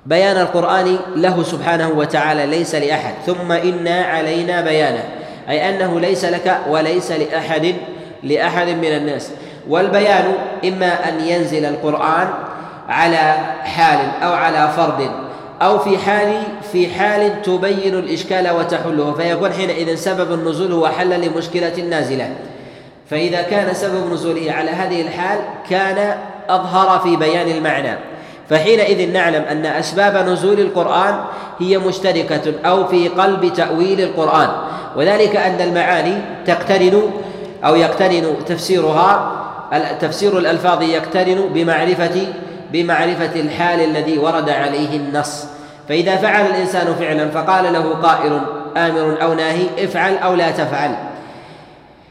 [0.06, 3.14] بيان القرآن له سبحانه وتعالى ليس لأحد.
[3.26, 5.04] ثم إنا علينا بيانه
[5.50, 7.76] أي أنه ليس لك وليس لأحد
[8.24, 9.32] لأحد من الناس.
[9.70, 10.34] والبيان
[10.66, 12.28] إما أن ينزل القرآن
[12.90, 15.12] على حال أو على فرد
[15.62, 21.84] أو في حال في حال تبين الإشكال وتحله فيكون حينئذ سبب النزول هو حل لمشكلة
[21.90, 22.30] نازلة.
[23.10, 26.18] فإذا كان سبب نزوله على هذه الحال كان
[26.50, 27.98] أظهر في بيان المعنى.
[28.50, 31.16] فحينئذ نعلم أن أسباب نزول القرآن
[31.60, 34.50] هي مشتركة أو في قلب تأويل القرآن.
[34.96, 37.12] وذلك أن المعاني تقترن
[37.66, 39.38] أو يقترن تفسيرها
[40.00, 42.28] تفسير الألفاظ يقترن بمعرفة
[42.72, 45.46] بمعرفة الحال الذي ورد عليه النص.
[45.90, 48.42] فإذا فعل الإنسان فعلا فقال له قائل
[48.78, 50.96] آمر أو ناهي افعل أو لا تفعل.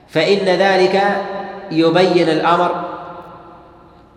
[0.08, 1.02] فإن ذلك
[1.70, 2.84] يبين الأمر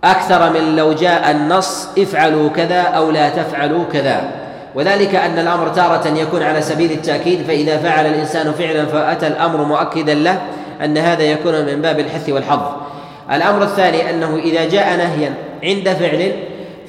[0.03, 4.31] أكثر من لو جاء النص افعلوا كذا أو لا تفعلوا كذا.
[4.75, 10.13] وذلك أن الأمر تارة يكون على سبيل التأكيد فإذا فعل الإنسان فعلا فأتى الأمر مؤكدا
[10.13, 10.41] له
[10.83, 12.61] أن هذا يكون من باب الحث والحظ.
[13.31, 16.31] الأمر الثاني أنه إذا جاء نهيا عند فعل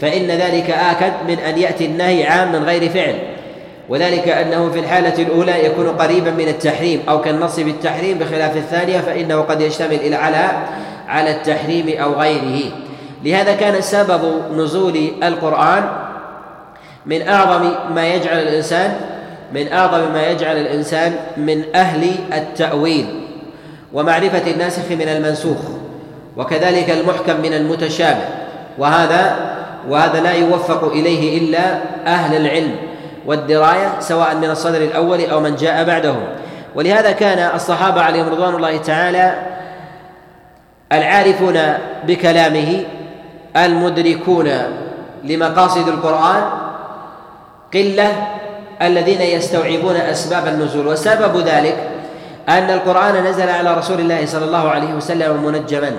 [0.01, 3.15] فإن ذلك آكد من أن يأتي النهي عام من غير فعل.
[3.89, 9.41] وذلك أنه في الحالة الأولى يكون قريبا من التحريم أو كالنص بالتحريم بخلاف الثانية فإنه
[9.41, 10.51] قد يشتمل إلى على
[11.09, 12.73] على التحريم أو غيره.
[13.25, 15.85] لهذا كان سبب نزول القرآن
[17.07, 18.97] من أعظم ما يجعل الإنسان
[19.53, 23.07] من أعظم ما يجعل الإنسان من أهل التأويل
[23.93, 25.59] ومعرفة الناسخ من المنسوخ
[26.37, 28.44] وكذلك المحكم من المتشابه.
[28.79, 29.37] وهذا
[29.89, 32.77] وهذا لا يوفق إليه إلا أهل العلم
[33.27, 36.25] والدراية سواء من الصدر الأول أو من جاء بعدهم
[36.75, 39.35] ولهذا كان الصحابة عليهم رضوان الله تعالى
[40.93, 41.61] العارفون
[42.07, 42.85] بكلامه
[43.57, 44.51] المدركون
[45.25, 46.43] لمقاصد القرآن
[47.75, 48.13] قلة
[48.83, 50.87] الذين يستوعبون أسباب النزول.
[50.87, 51.77] وسبب ذلك
[52.49, 55.91] أن القرآن نزل على رسول الله صلى الله عليه وسلم منجما.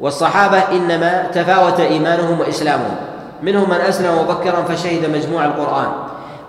[0.00, 2.96] والصحابة إنما تفاوت إيمانهم وإسلامهم.
[3.42, 5.88] منهم من أسلم مبكرا فشهد مجموع القرآن.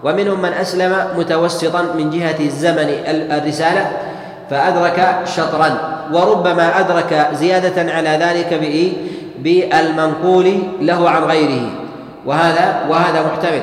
[0.04, 3.92] ومنهم من أسلم متوسطا من جهة الزمن الرسالة
[4.50, 6.00] فأدرك شطرا.
[6.14, 8.94] وربما أدرك زيادة على ذلك بإيه؟
[9.40, 11.70] بالمنقول له عن غيره.
[12.26, 13.62] وهذا وهذا محتمل.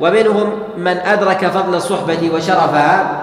[0.00, 3.22] ومنهم من أدرك فضل الصحبة وشرفها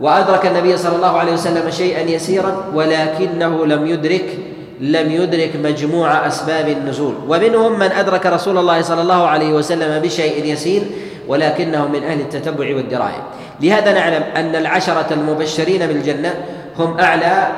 [0.00, 4.38] وأدرك النبي صلى الله عليه وسلم شيئا يسيرا ولكنه لم يدرك
[4.80, 7.14] لم يدرك مجموع أسباب النزول.
[7.28, 10.82] ومنهم من أدرك رسول الله صلى الله عليه وسلم بشيء يسير
[11.28, 13.22] ولكنه من أهل التتبع والدراية.
[13.60, 16.34] لهذا نعلم أن العشرة المبشرين بالجنة
[16.78, 17.48] هم أعلى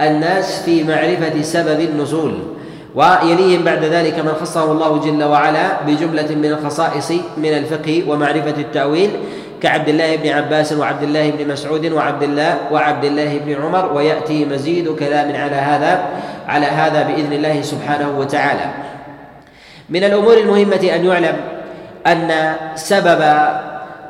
[0.00, 2.34] الناس في معرفة سبب النزول.
[2.94, 9.10] ويليهم بعد ذلك من خصه الله جل وعلا بجملة من الخصائص من الفقه ومعرفة التأويل
[9.62, 13.92] كعبد الله بن عباس وعبد الله بن مسعود وعبد الله وعبد الله بن عمر.
[13.92, 16.06] ويأتي مزيد كلام على هذا.
[16.48, 18.70] على هذا بإذن الله سبحانه وتعالى.
[19.88, 21.36] من الأمور المهمة أن يعلم
[22.06, 23.22] أن سبب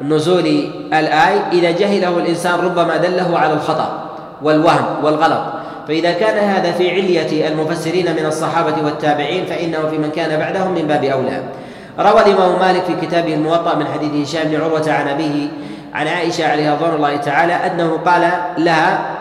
[0.02, 0.46] نزول
[0.92, 4.10] الآية إذا جهله الإنسان ربما دله على الخطأ
[4.42, 5.42] والوهم والغلط.
[5.88, 10.86] فإذا كان هذا في علية المفسرين من الصحابة والتابعين فإنه في من كان بعدهم من
[10.86, 11.42] باب أولى.
[11.98, 15.48] روى الإمام مالك في كتابه الموطأ من حديث هشام بن عروة عن أبيه
[15.94, 19.17] عن عائشة عليها رضوان الله تعالى أنه قال لها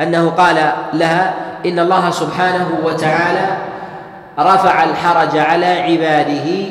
[0.00, 1.34] أنه قال لها
[1.66, 3.56] إن الله سبحانه وتعالى
[4.38, 6.66] رفع الحرج على عباده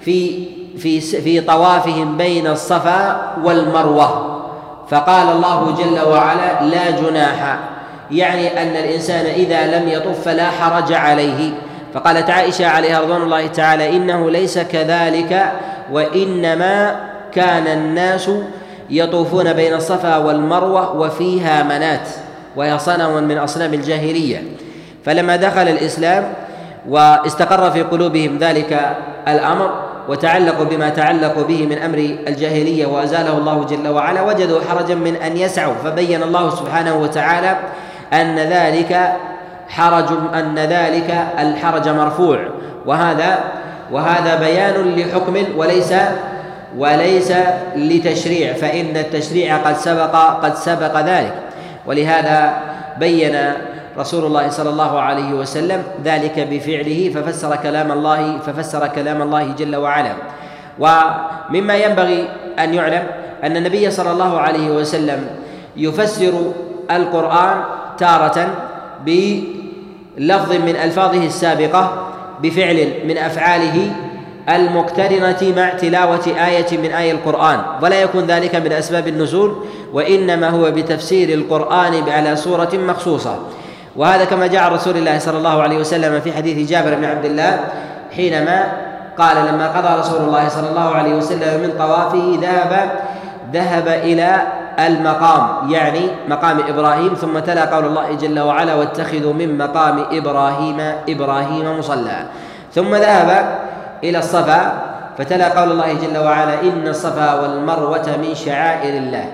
[0.00, 0.44] في
[0.78, 4.30] في في طوافهم بين الصفا والمروة.
[4.88, 7.58] فقال الله جل وعلا لا جناح
[8.10, 11.50] يعني أن الإنسان إذا لم يطف فلا حرج عليه.
[11.94, 15.52] فقالت عائشة عليها رضوان الله تعالى إنه ليس كذلك
[15.92, 17.00] وإنما
[17.32, 18.30] كان الناس
[18.90, 22.08] يطوفون بين الصفا والمروة وفيها منات.
[22.56, 24.42] وهي صنم من أصنام الجاهلية.
[25.04, 26.24] فلما دخل الإسلام
[26.88, 28.96] واستقر في قلوبهم ذلك
[29.28, 29.70] الأمر
[30.08, 35.36] وتعلقوا بما تعلقوا به من أمر الجاهلية وأزاله الله جل وعلا وجدوا حرجا من أن
[35.36, 35.74] يسعوا.
[35.84, 37.56] فبين الله سبحانه وتعالى
[38.12, 39.12] أن ذلك
[39.68, 42.38] حرج أن ذلك الحرج مرفوع.
[42.86, 43.38] وهذا
[43.92, 45.92] وهذا بيان لحكم وليس
[46.78, 47.32] وليس
[47.76, 48.52] لتشريع.
[48.52, 51.34] فإن التشريع قد سبق قد سبق ذلك.
[51.86, 52.38] ولهذا
[52.98, 53.36] بين
[53.98, 59.76] رسول الله صلى الله عليه وسلم ذلك بفعله ففسر كلام الله ففسر كلام الله جل
[59.76, 60.14] وعلا.
[60.78, 63.02] ومما ينبغي أن يعلم
[63.44, 65.26] أن النبي صلى الله عليه وسلم
[65.76, 66.52] يفسر
[66.90, 67.56] القرآن
[67.98, 68.38] تارة
[69.06, 71.82] بلفظ من ألفاظه السابقة
[72.42, 73.76] بفعل من أفعاله
[74.48, 79.56] المقترنة مع تلاوة آية من آي القرآن ولا يكون ذلك من أسباب النزول
[79.92, 83.38] وإنما هو بتفسير القرآن على صورة مخصوصة.
[83.96, 87.60] وهذا كما جاء رسول الله صلى الله عليه وسلم في حديث جابر بن عبد الله
[88.16, 88.72] حينما
[89.18, 92.90] قال لما قضى رسول الله صلى الله عليه وسلم من طوافه ذهب
[93.52, 94.42] ذهب إلى
[94.78, 101.78] المقام يعني مقام إبراهيم ثم تلا قول الله جل وعلا واتخذوا من مقام إبراهيم إبراهيم
[101.78, 102.26] مصلى
[102.74, 103.58] ثم ذهب
[104.04, 104.82] إلى الصفا
[105.18, 109.24] فتلا قول الله جل وعلا إن الصفا والمروة من شعائر الله.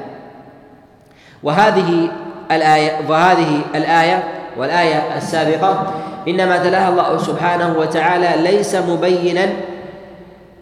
[1.43, 2.09] وهذه
[2.51, 4.25] الآية وهذه الآية
[4.57, 5.93] والآية السابقة
[6.29, 9.47] إنما تلاها الله سبحانه وتعالى ليس مبينا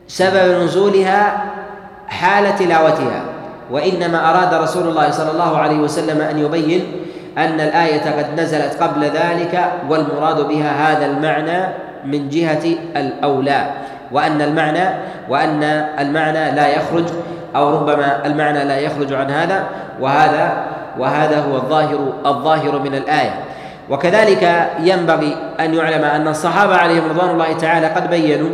[0.09, 1.45] سبب نزولها
[2.09, 3.23] حال تلاوتها
[3.71, 6.83] وإنما أراد رسول الله صلى الله عليه وسلم أن يبين
[7.39, 12.65] أن الآية قد نزلت قبل ذلك والمراد بها هذا المعنى من جهة
[12.97, 13.71] الأولى.
[14.13, 14.89] وأن المعنى
[15.29, 15.63] وأن
[15.99, 17.05] المعنى لا يخرج
[17.57, 19.65] أو ربما المعنى لا يخرج عن هذا
[20.01, 20.65] وهذا
[20.99, 23.35] وهذا هو الظاهر الظاهر من الآية.
[23.91, 28.51] وكذلك ينبغي أن يعلم أن الصحابة عليهم رضوان الله تعالى قد بينوا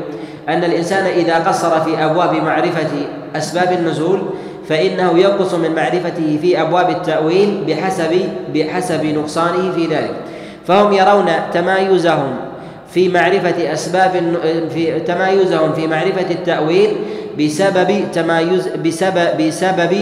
[0.49, 2.91] أن الإنسان إذا قصر في أبواب معرفة
[3.37, 4.23] أسباب النزول
[4.69, 10.15] فإنه ينقص من معرفته في أبواب التأويل بحسب بحسب نقصانه في ذلك.
[10.67, 12.37] فهم يرون تمايزهم
[12.95, 14.13] في معرفة أسباب
[14.75, 16.97] في تمايزهم في معرفة التأويل
[17.39, 19.93] بسبب تمايز بسبب بسبب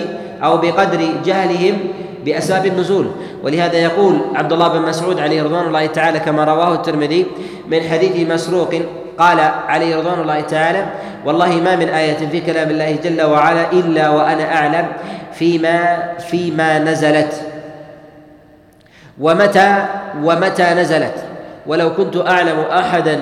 [0.42, 1.78] أو بقدر جهلهم
[2.24, 3.06] بأسباب النزول.
[3.42, 7.26] ولهذا يقول عبد الله بن مسعود عليه رضوان الله تعالى كما رواه الترمذي
[7.68, 8.74] من حديث مسروق
[9.18, 10.86] قال عليه رضوان الله تعالى
[11.24, 14.86] والله ما من آية في كلام الله جل وعلا إلا وأنا أعلم
[15.32, 17.32] فيما فيما نزلت.
[19.20, 19.84] ومتى
[20.22, 21.31] ومتى نزلت؟
[21.66, 23.20] ولو كنت أعلم أحدا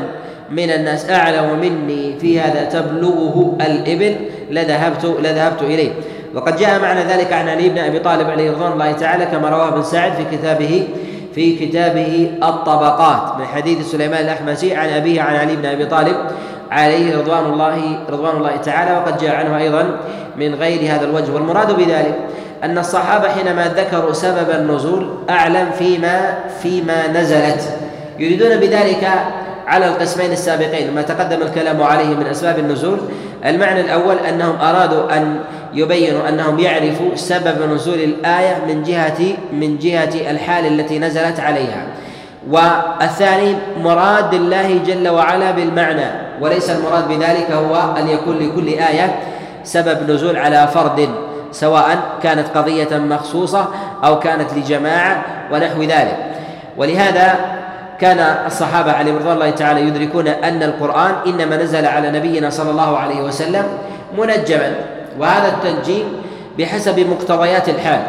[0.51, 4.17] من الناس أعلم مني في هذا تبلغه الإبل
[4.51, 5.93] لذهبت لذهبت إليه.
[6.35, 9.69] وقد جاء معنى ذلك عن علي بن أبي طالب عليه رضوان الله تعالى كما رواه
[9.69, 10.89] ابن سعد في كتابه
[11.35, 16.17] في كتابه الطبقات من حديث سليمان الأحمسي عن أبيه عن علي بن أبي طالب
[16.71, 19.97] عليه رضوان الله رضوان الله تعالى وقد جاء عنه أيضا
[20.37, 21.33] من غير هذا الوجه.
[21.33, 22.15] والمراد بذلك
[22.65, 27.90] أن الصحابة حينما ذكروا سبب النزول أعلم فيما فيما نزلت.
[28.21, 29.09] يريدون بذلك
[29.67, 32.99] على القسمين السابقين ما تقدم الكلام عليه من أسباب النزول.
[33.45, 35.41] المعنى الأول أنهم أرادوا أن
[35.75, 39.19] يبينوا أنهم يعرفوا سبب نزول الآية من جهة
[39.53, 41.87] من جهة الحال التي نزلت عليها.
[42.51, 46.07] والثاني مراد الله جل وعلا بالمعنى
[46.41, 49.15] وليس المراد بذلك هو أن يكون لكل آية
[49.65, 51.09] سبب نزول على فرد
[51.53, 53.69] سواء كانت قضية مخصوصة
[54.05, 56.17] أو كانت لجماعة ونحو ذلك.
[56.77, 57.60] ولهذا
[58.01, 62.99] كان الصحابة عليهم رضوان الله تعالى يدركون أن القرآن إنما نزل على نبينا صلى الله
[62.99, 63.65] عليه وسلم
[64.19, 64.75] منجما.
[65.19, 66.05] وهذا التنجيم
[66.59, 68.01] بحسب مقتضيات الحال.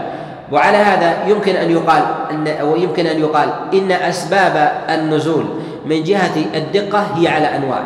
[0.51, 5.45] وعلى هذا يمكن أن يقال أن ويمكن أن يقال إن أسباب النزول
[5.86, 7.80] من جهة الدقة هي على أنواع.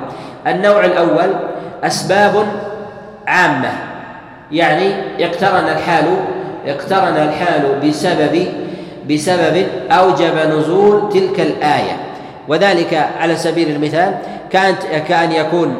[0.47, 1.35] النوع الأول
[1.83, 2.45] أسباب
[3.27, 3.71] عامة.
[4.51, 6.05] يعني اقترن الحال
[6.67, 8.47] اقترن الحال بسبب
[9.09, 11.97] بسبب أوجب نزول تلك الآية.
[12.47, 14.17] وذلك على سبيل المثال
[14.51, 15.75] كانت كأن يكون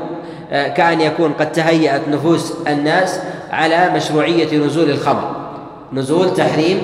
[0.52, 3.20] كأن يكون قد تهيأت نفوس الناس
[3.52, 5.36] على مشروعية نزول الخمر
[5.94, 6.82] نزول تحريم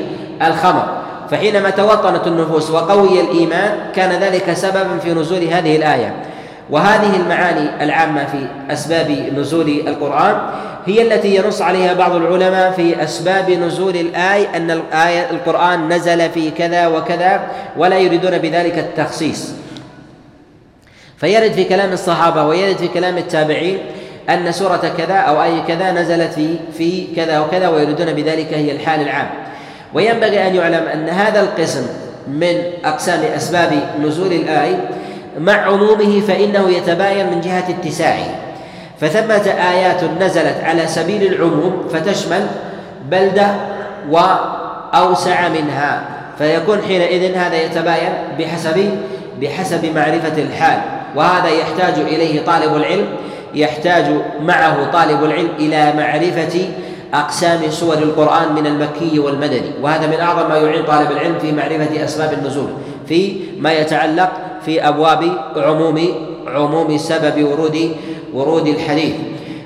[0.47, 1.01] الخمر.
[1.32, 6.15] فحينما توطنت النفوس وقوي الإيمان كان ذلك سببا في نزول هذه الآية.
[6.69, 10.38] وهذه المعاني العامة في أسباب نزول القرآن
[10.86, 16.52] هي التي ينص عليها بعض العلماء في أسباب نزول الآية أن الآية القرآن نزل في
[16.52, 17.41] كذا وكذا
[17.78, 19.52] ولا يريدون بذلك التخصيص.
[21.17, 23.78] فيرد في كلام الصحابة ويرد في كلام التابعين
[24.30, 29.02] أن سورة كذا أو أي كذا نزلت في في كذا وكذا ويريدون بذلك هي الحال
[29.02, 29.30] العام.
[29.94, 31.88] وينبغي أن يعلم أن هذا القسم
[32.28, 34.89] من أقسام أسباب نزول الآية
[35.39, 38.51] مع عمومه فإنه يتباين من جهة اتساعه.
[39.02, 42.48] فثمة آيات نزلت على سبيل العموم فتشمل
[43.12, 43.48] بلدة
[44.10, 46.04] وأوسع منها
[46.38, 48.90] فيكون حينئذ هذا يتباين بحسب
[49.42, 50.80] بحسب معرفة الحال
[51.16, 53.06] وهذا يحتاج إليه طالب العلم
[53.56, 54.06] يحتاج
[54.42, 56.66] معه طالب العلم إلى معرفة
[57.14, 62.06] أقسام سور القرآن من المكي والمدني وهذا من أعظم ما يعين طالب العلم في معرفة
[62.06, 62.70] أسباب النزول
[63.08, 64.32] في ما يتعلق
[64.66, 65.24] في أبواب
[65.58, 67.96] عموم عموم سبب ورود
[68.34, 69.14] ورود الحديث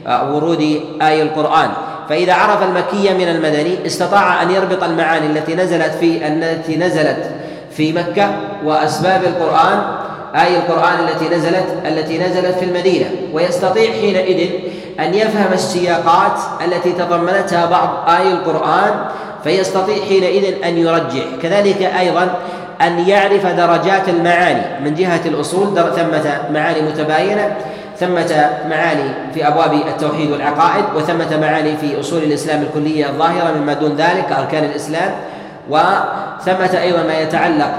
[0.08, 1.70] آه، ورود آي القرآن.
[2.10, 7.32] فإذا عرف المكي من المدني استطاع أن يربط المعاني التي نزلت في التي نزلت
[7.72, 8.32] في مكة
[8.66, 9.82] وأسباب القرآن
[10.36, 13.10] آي القرآن التي نزلت التي نزلت في المدينة.
[13.34, 14.50] ويستطيع حينئذ
[15.00, 18.94] أن يفهم السياقات التي تضمنتها بعض آي القرآن
[19.44, 22.36] فيستطيع حينئذ أن يرجح كذلك أيضا
[22.82, 27.56] أن يعرف درجات المعاني من جهة الأصول ثمة معاني متباينة
[28.00, 33.96] ثمة معاني في أبواب التوحيد والعقائد وثمة معاني في أصول الإسلام الكلية الظاهرة مما دون
[33.96, 35.12] ذلك أركان الإسلام
[35.70, 37.72] وثمة أيضا ما يتعلق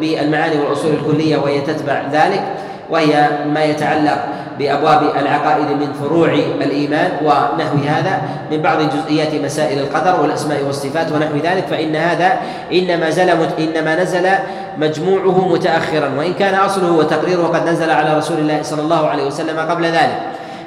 [0.00, 2.42] بالمعاني والأصول الكلية وهي تتبع ذلك.
[2.90, 4.18] وهي ما يتعلق
[4.58, 6.28] بأبواب العقائد من فروع
[6.60, 12.32] الإيمان ونحو هذا من بعض جزئيات مسائل القدر والأسماء والصفات ونحو ذلك فإن هذا
[12.72, 14.28] إنما زل إنما نزل
[14.78, 19.58] مجموعه متأخرا وإن كان أصله وتقريره قد نزل على رسول الله صلى الله عليه وسلم
[19.58, 20.20] قبل ذلك.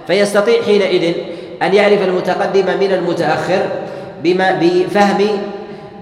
[0.07, 1.13] فيستطيع حينئذ
[1.61, 3.61] أن يعرف المتقدم من المتأخر
[4.23, 5.27] بما بفهم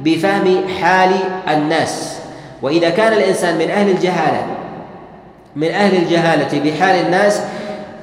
[0.02, 1.12] بفهم حال
[1.48, 2.18] الناس.
[2.62, 4.61] وإذا كان الإنسان من أهل الجهالة
[5.56, 7.42] من أهل الجهالة بحال الناس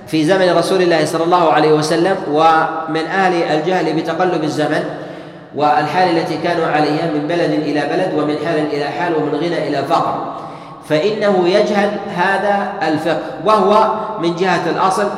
[0.07, 4.84] في زمن رسول الله صلى الله عليه وسلم ومن أهل الجهل بتقلب الزمن
[5.57, 9.84] والحال التي كانوا عليها من بلد إلى بلد ومن حال إلى حال ومن غنى إلى
[9.84, 10.34] فقر.
[10.88, 15.09] فإنه يجهل هذا الفقه وهو من جهة الأصل.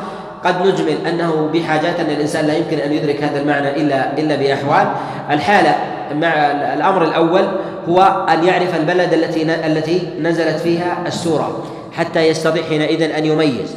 [0.45, 4.87] قد نجمل أنه بحاجات أن الإنسان لا يمكن أن يدرك هذا المعنى إلا إلا بأحوال.
[5.31, 5.75] الحالة
[6.15, 6.29] مع
[6.75, 7.49] الأمر الأول
[7.89, 11.63] هو أن يعرف البلد التي التي نزلت فيها السورة.
[11.93, 13.77] حتى يستطيع حينئذ أن يميز.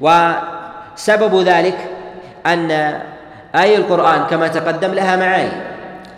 [0.00, 1.78] وسبب ذلك
[2.46, 2.70] أن
[3.54, 5.52] آي القرآن كما تقدم لها معاني.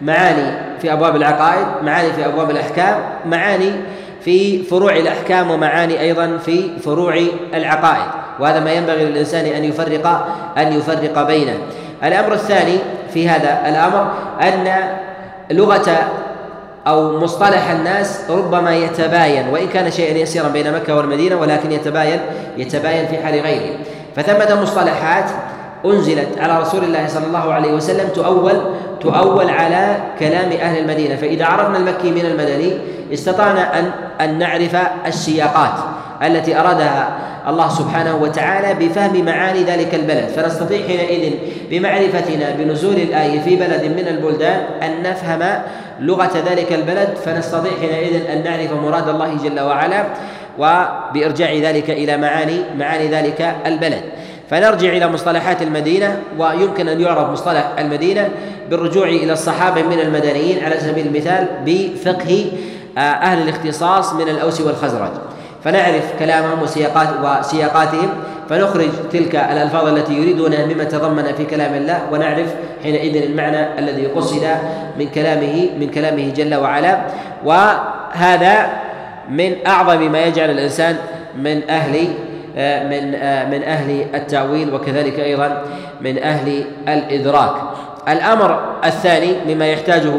[0.00, 3.72] معاني في أبواب العقائد معاني في أبواب الأحكام معاني
[4.24, 7.20] في فروع الأحكام ومعاني أيضا في فروع
[7.54, 8.10] العقائد.
[8.40, 10.06] وهذا ما ينبغي للإنسان أن يفرق
[10.58, 11.58] أن يفرق بينه.
[12.04, 12.78] الأمر الثاني
[13.14, 14.88] في هذا الأمر أن
[15.50, 16.08] لغة
[16.86, 22.20] أو مصطلح الناس ربما يتباين وإن كان شيئا يسيرا بين مكة والمدينة ولكن يتباين
[22.56, 23.76] يتباين في حال غيره.
[24.16, 25.24] فثمة مصطلحات
[25.84, 28.60] أنزلت على رسول الله صلى الله عليه وسلم تؤول
[29.00, 31.16] تؤول على كلام أهل المدينة.
[31.16, 32.78] فإذا عرفنا المكي من المدني
[33.12, 34.76] استطعنا أن أن نعرف
[35.06, 35.74] السياقات.
[36.22, 40.28] التي أرادها الله سبحانه وتعالى بفهم معاني ذلك البلد.
[40.28, 41.32] فنستطيع حينئذ
[41.70, 45.62] بمعرفتنا بنزول الآية في بلد من البلدان أن نفهم
[46.00, 47.08] لغة ذلك البلد.
[47.24, 50.04] فنستطيع حينئذ أن نعرف مراد الله جل وعلا
[50.58, 54.02] وبإرجاع ذلك إلى معاني معاني ذلك البلد.
[54.50, 58.28] فنرجع إلى مصطلحات المدينة ويمكن أن يعرف مصطلح المدينة
[58.70, 62.52] بالرجوع إلى الصحابة من المدنيين على سبيل المثال بفقه
[62.98, 65.10] آه، أهل الاختصاص من الأوس والخزرج.
[65.64, 68.08] فنعرف كلامهم وسياقات وسياقاتهم
[68.48, 74.46] فنخرج تلك الألفاظ التي يريدونها مما تضمن في كلام الله ونعرف حينئذ المعنى الذي قصد
[74.98, 76.98] من كلامه من كلامه جل وعلا.
[77.44, 78.68] وهذا
[79.28, 80.96] من أعظم ما يجعل الإنسان
[81.36, 82.08] من أهل
[82.90, 83.04] من
[83.50, 85.62] من أهل التأويل وكذلك أيضا
[86.00, 87.54] من أهل الإدراك.
[88.08, 90.12] الأمر الثاني مما يحتاجه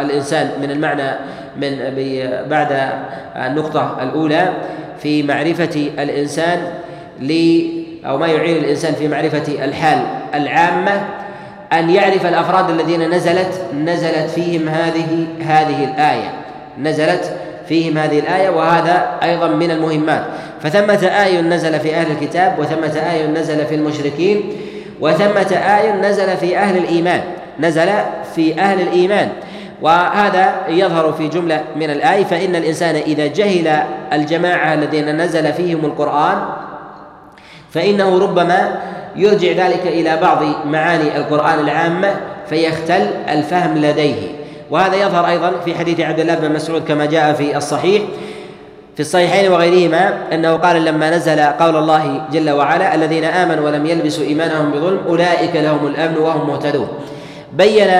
[0.00, 1.10] الإنسان من المعنى
[1.56, 1.78] من
[2.50, 2.90] بعد
[3.36, 4.52] النقطة الأولى
[5.02, 6.72] في معرفة الإنسان
[7.20, 7.60] ل
[8.06, 9.98] أو ما يعين الإنسان في معرفة الحال
[10.34, 10.92] العامة
[11.72, 16.32] أن يعرف الأفراد الذين نزلت نزلت فيهم هذه هذه الآية.
[16.78, 17.32] نزلت
[17.68, 20.24] فيهم هذه الآية وهذا أيضا من المهمات.
[20.60, 24.52] فثمة آية نزل في أهل الكتاب وثمة آية نزل في المشركين.
[25.00, 27.22] وثمة آية نزل في أهل الإيمان
[27.60, 27.88] نزل
[28.34, 29.28] في أهل الإيمان.
[29.82, 33.82] وهذا يظهر في جملة من الآية فإن الإنسان إذا جهل
[34.12, 36.38] الجماعة الذين نزل فيهم القرآن
[37.70, 38.80] فإنه ربما
[39.16, 42.14] يرجع ذلك إلى بعض معاني القرآن العامة
[42.48, 44.38] فيختل الفهم لديه.
[44.70, 48.02] وهذا يظهر أيضا في حديث عبد الله بن مسعود كما جاء في الصحيح
[48.98, 54.24] في الصحيحين وغيرهما أنه قال لما نزل قول الله جل وعلا الذين آمنوا ولم يلبسوا
[54.24, 56.88] إيمانهم بظلم أولئك لهم الأمن وهم مهتدون.
[57.52, 57.90] بين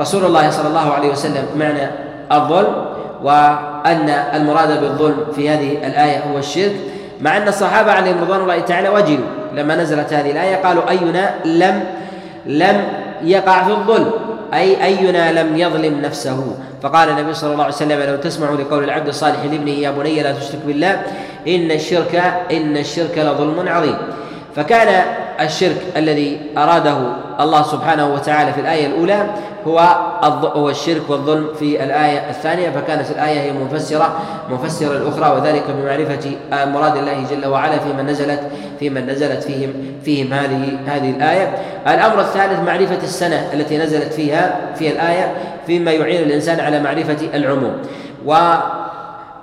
[0.00, 1.90] رسول الله صلى الله عليه وسلم معنى
[2.32, 2.84] الظلم
[3.22, 6.76] وأن المراد بالظلم في هذه الآية هو الشرك
[7.20, 11.84] مع أن الصحابة عليهم رضوان الله تعالى وجلوا لما نزلت هذه الآية قالوا أينا لم
[12.46, 12.82] لم
[13.22, 14.10] يقع في الظلم.
[14.54, 16.56] أي أينا لم يظلم نفسه.
[16.82, 20.32] فقال النبي صلى الله عليه وسلم لو تسمعوا لقول العبد الصالح لابنه يا بني لا
[20.32, 21.02] تشرك بالله
[21.48, 22.14] إن الشرك
[22.52, 23.96] إن الشرك لظلم عظيم.
[24.56, 25.04] فكان
[25.40, 26.96] الشرك الذي أراده
[27.40, 29.26] الله سبحانه وتعالى في الآية الأولى
[29.66, 29.78] هو
[30.56, 34.20] هو الشرك والظلم في الآية الثانية فكانت الآية هي مفسرة
[34.50, 38.40] مفسرة الأخرى وذلك بمعرفة مراد الله جل وعلا في من نزلت
[38.80, 39.72] في من نزلت فيهم
[40.04, 41.54] فيهم هذه هذه الآية.
[41.86, 45.34] الأمر الثالث معرفة السنة التي نزلت فيها في الآية
[45.66, 47.72] فيما يعين الإنسان على معرفة العموم.
[48.26, 48.34] و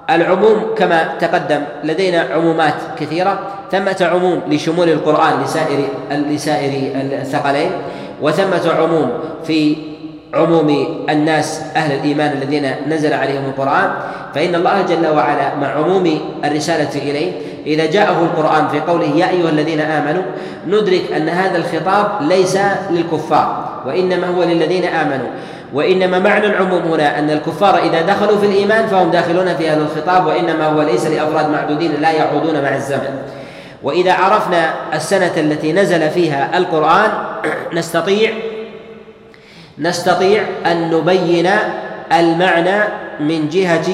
[0.09, 3.39] العموم كما تقدم لدينا عمومات كثيرة
[3.71, 5.79] ثمة عموم لشمول القرآن لسائر
[6.11, 7.71] لسائر الثقلين
[8.21, 9.09] وثمة عموم
[9.43, 9.75] في
[10.33, 10.69] عموم
[11.09, 13.89] الناس أهل الإيمان الذين نزل عليهم القرآن.
[14.35, 17.31] فإن الله جل وعلا مع عموم الرسالة إليه
[17.65, 20.23] إذا جاءه القرآن في قوله يا أيها الذين آمنوا
[20.67, 22.57] ندرك أن هذا الخطاب ليس
[22.91, 25.27] للكفار وإنما هو للذين آمنوا.
[25.73, 30.25] وإنما معنى العموم هنا أن الكفار إذا دخلوا في الإيمان فهم داخلون في هذا الخطاب
[30.25, 33.21] وإنما هو ليس لأفراد معدودين لا يعودون مع الزمن.
[33.83, 37.11] وإذا عرفنا السنة التي نزل فيها القرآن
[37.73, 38.31] نستطيع
[39.79, 41.49] نستطيع أن نبين
[42.13, 42.79] المعنى
[43.19, 43.87] من جهة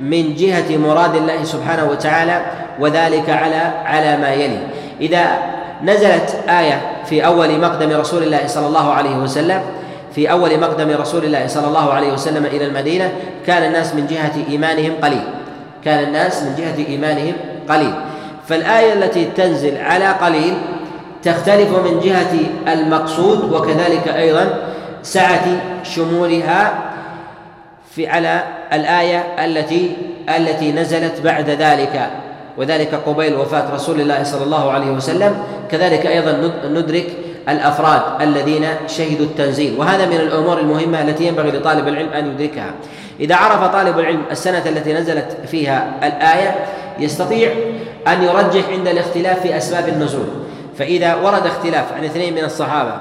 [0.00, 2.42] من جهة مراد الله سبحانه وتعالى
[2.80, 4.58] وذلك على على ما يلي.
[5.00, 5.24] إذا
[5.84, 9.60] نزلت آية في أول مقدم رسول الله صلى الله عليه وسلم
[10.14, 13.12] في أول مقدم رسول الله صلى الله عليه وسلم إلى المدينة
[13.46, 15.22] كان الناس من جهة إيمانهم قليل.
[15.84, 17.34] كان الناس من جهة إيمانهم
[17.68, 17.94] قليل.
[18.48, 20.54] فالآية التي تنزل على قليل
[21.22, 22.34] تختلف من جهة
[22.72, 24.58] المقصود وكذلك أيضا
[25.02, 25.46] سعة
[25.82, 26.78] شمولها
[27.94, 28.42] في على
[28.72, 29.96] الآية التي
[30.36, 32.10] التي نزلت بعد ذلك.
[32.58, 35.36] وذلك قبيل وفاة رسول الله صلى الله عليه وسلم.
[35.70, 37.06] كذلك أيضا ندرك
[37.50, 39.78] الأفراد الذين شهدوا التنزيل.
[39.78, 42.70] وهذا من الأمور المهمة التي ينبغي لطالب العلم أن يدركها.
[43.20, 46.54] إذا عرف طالب العلم السنة التي نزلت فيها الآية
[46.98, 47.52] يستطيع
[48.08, 50.26] أن يرجح عند الاختلاف في أسباب النزول.
[50.78, 52.92] فإذا ورد اختلاف عن اثنين من الصحابة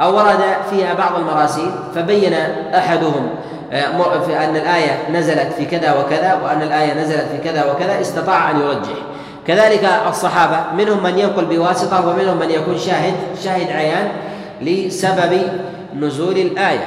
[0.00, 0.40] أو ورد
[0.70, 2.34] فيها بعض المراسيل فبين
[2.74, 3.28] أحدهم
[3.72, 8.50] آه، في أن الآية نزلت في كذا وكذا وأن الآية نزلت في كذا وكذا استطاع
[8.50, 8.98] أن يرجح.
[9.46, 13.14] كذلك الصحابة منهم من ينقل بواسطة ومنهم من يكون شاهد
[13.44, 14.08] شاهد عيان
[14.62, 15.42] لسبب
[16.00, 16.86] نزول الآية.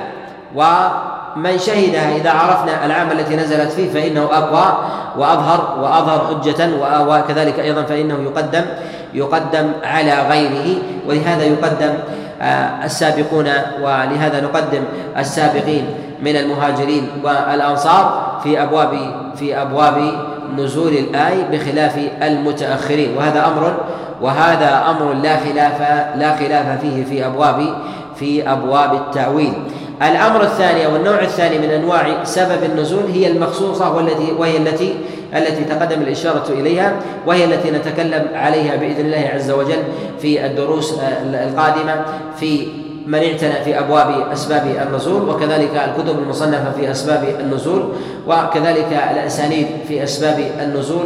[0.56, 4.78] ومن شهدها إذا عرفنا العام التي نزلت فيه فإنه أقوى
[5.18, 6.70] وأظهر وأظهر حجة
[7.08, 8.66] وكذلك أيضا فإنه يقدم
[9.14, 10.78] يقدم على غيره.
[11.08, 11.94] ولهذا يقدم
[12.42, 13.48] آه، السابقون
[13.82, 14.84] ولهذا نقدم
[15.18, 15.86] السابقين
[16.22, 18.94] من المهاجرين والأنصار في أبواب
[19.36, 20.12] في أبواب
[20.58, 23.78] نزول الآية بخلاف المتأخرين وهذا أمر
[24.22, 25.82] وهذا أمر لا خلاف
[26.16, 27.76] لا خلاف فيه في أبواب
[28.16, 29.54] في أبواب التأويل.
[30.02, 34.94] الأمر الثاني والنوع الثاني من أنواع سبب النزول هي المخصوصة والتي وهي التي
[35.36, 36.94] التي تقدم الإشارة إليها
[37.26, 39.84] وهي التي نتكلم عليها بإذن الله عز وجل
[40.22, 40.94] في الدروس
[41.34, 42.06] القادمة
[42.40, 42.68] في
[43.08, 47.94] من اعتنى في أبواب أسباب النزول وكذلك الكتب المصنفة في أسباب النزول
[48.28, 51.06] وكذلك الأسانيد في أسباب النزول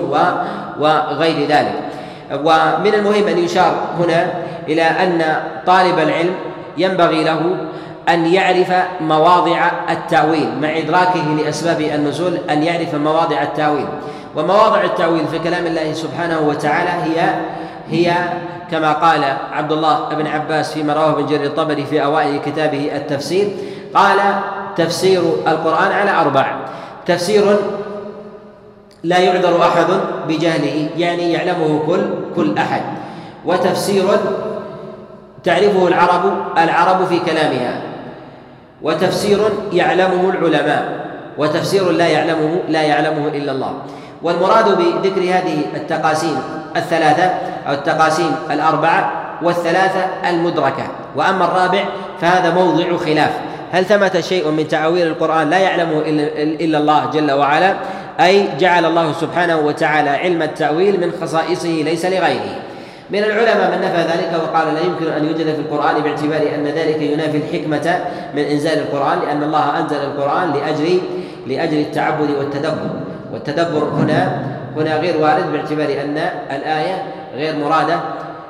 [0.80, 1.74] وغير ذلك.
[2.34, 4.34] ومن المهم أن يشار هنا
[4.68, 5.24] إلى أن
[5.68, 6.34] طالب العلم
[6.78, 7.58] ينبغي له
[8.10, 13.88] أن يعرف مواضع التأويل مع إدراكه لأسباب النزول أن يعرف مواضع التأويل.
[14.36, 17.34] ومواضع التأويل في كلام الله سبحانه وتعالى هي
[17.90, 18.14] هي
[18.72, 23.48] كما قال عبد الله بن عباس فيما رواه ابن جرير الطبري في أوائل كتابه التفسير
[23.94, 24.18] قال
[24.76, 26.56] تفسير القرآن على أربع
[27.06, 27.56] تفسير
[29.04, 29.88] لا يعذر أحد
[30.28, 32.02] بجهله يعني يعلمه كل
[32.36, 32.82] كل أحد
[33.46, 34.06] وتفسير
[35.44, 37.82] تعرفه العرب العرب في كلامها
[38.82, 39.40] وتفسير
[39.74, 43.74] يعلمه العلماء وتفسير لا يعلمه لا يعلمه إلا الله.
[44.24, 46.38] والمراد بذكر هذه التقاسيم
[46.76, 47.24] الثلاثة
[47.68, 49.12] أو التقاسيم الأربعة
[49.42, 50.84] والثلاثة المدركة.
[51.16, 51.84] وأما الرابع
[52.22, 53.32] فهذا موضع خلاف.
[53.72, 56.02] هل ثبت شيء من تعاويل القرآن؟ لا يعلمه
[56.62, 57.76] إلا الله جل وعلا.
[58.20, 62.56] أي جعل الله سبحانه وتعالى علم التأويل من خصائصه ليس لغيره.
[63.10, 67.02] من العلماء من نفى ذلك وقال لا يمكن أن يوجد في القرآن باعتبار أن ذلك
[67.02, 68.00] ينافي الحكمة
[68.36, 71.02] من إنزال القرآن لأن الله أنزل القرآن لاجل
[71.48, 72.90] لأجل التعبد والتدبر.
[73.34, 74.42] والتدبر هنا
[74.78, 76.18] هنا غير وارد باعتبار أن
[76.52, 77.04] الآية
[77.36, 78.00] غير مرادة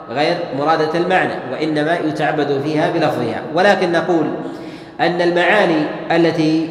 [0.10, 3.42] غير مرادة المعنى وإنما يتعبد فيها بلفظها.
[3.56, 4.28] ولكن نقول
[5.00, 6.70] أن المعاني التي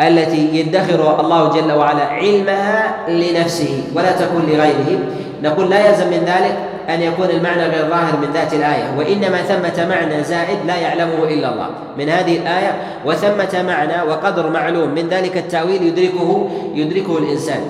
[0.00, 4.98] التي يدخر الله جل وعلا علمها لنفسه ولا تكون لغيره
[5.42, 6.56] نقول لا يلزم من ذلك
[6.94, 11.52] أن يكون المعنى غير ظاهر من ذات الآية وإنما ثمة معنى زائد لا يعلمه إلا
[11.52, 11.68] الله.
[11.98, 12.76] من هذه الآية
[13.06, 17.60] وثمة معنى وقدر معلوم من ذلك التأويل يدركه يدركه الإنسان.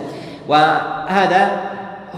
[0.48, 1.50] وهذا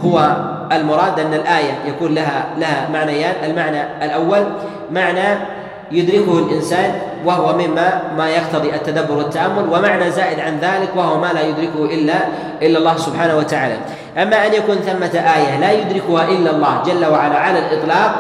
[0.04, 0.36] هو
[0.72, 3.34] المراد أن الآية يكون لها لها معنيان.
[3.44, 4.44] المعنى الأول
[4.90, 5.38] معنى
[5.92, 11.40] يدركه الإنسان وهو مما ما يقتضي التدبر والتأمل ومعنى زائد عن ذلك وهو ما لا
[11.40, 12.14] يدركه إلا
[12.62, 13.76] إلا الله سبحانه وتعالى.
[14.18, 18.14] أما أن يكون ثمة آية لا يدركها إلا الله جل وعلا على الإطلاق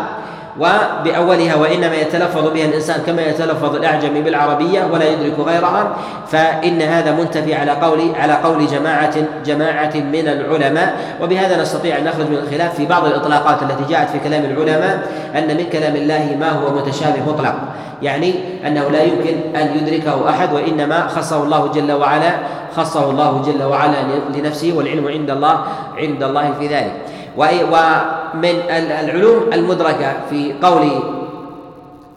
[0.58, 5.96] وبأولها وإنما يتلفظ بها الإنسان كما يتلفظ الأعجمي بالعربية ولا يدرك غيرها
[6.28, 11.16] فإن هذا منتفي على قول على قول جماعة جماعة من العلماء.
[11.22, 15.56] وبهذا نستطيع أن نخرج من الخلاف في بعض الإطلاقات التي جاءت في كلام العلماء أن
[15.56, 17.54] من كلام الله ما هو متشابه مطلق.
[18.02, 18.34] يعني
[18.66, 22.30] أنه لا يمكن أن يدركه أحد وإنما خصه الله جل وعلا
[22.76, 23.96] خصه الله جل وعلا
[24.34, 25.64] لنفسه والعلم عند الله
[25.96, 26.92] عند الله في ذلك.
[27.36, 30.90] ومن العلوم المدركة في قول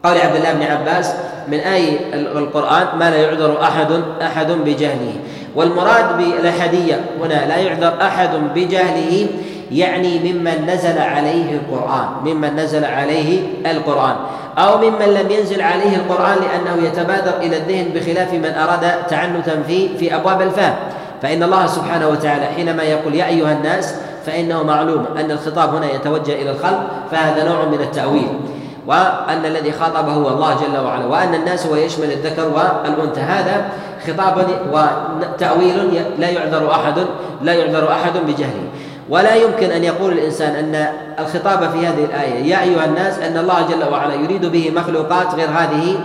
[0.03, 1.13] قول عبد الله بن عباس
[1.47, 5.13] من آي القرآن ما لا يعذر أحد أحد بجهله.
[5.55, 9.27] والمراد بالأحدية هنا لا يعذر أحد بجهله
[9.71, 14.15] يعني ممن نزل عليه القرآن ممن نزل عليه القرآن.
[14.57, 19.97] أو ممن لم ينزل عليه القرآن لأنه يتبادر إلى الذهن بخلاف من أراد تعنتا في
[19.97, 20.75] في أبواب الفهم.
[21.21, 23.95] فإن الله سبحانه وتعالى حينما يقول يا أيها الناس
[24.25, 28.39] فإنه معلوم أن الخطاب هنا يتوجه إلى الخلق فهذا نوع من التأويل.
[28.87, 33.21] وأن الذي خاطب هو الله جل وعلا وأن الناس هو يشمل الذكر والأنثى.
[33.21, 33.65] هذا
[34.07, 37.05] خطاب وتأويل لا يعذر أحد
[37.41, 38.67] لا يعذر أحد بجهله.
[39.09, 40.87] ولا يمكن أن يقول الإنسان أن
[41.19, 45.49] الخطاب في هذه الآية يا أيها الناس أن الله جل وعلا يريد به مخلوقات غير
[45.49, 45.97] هذه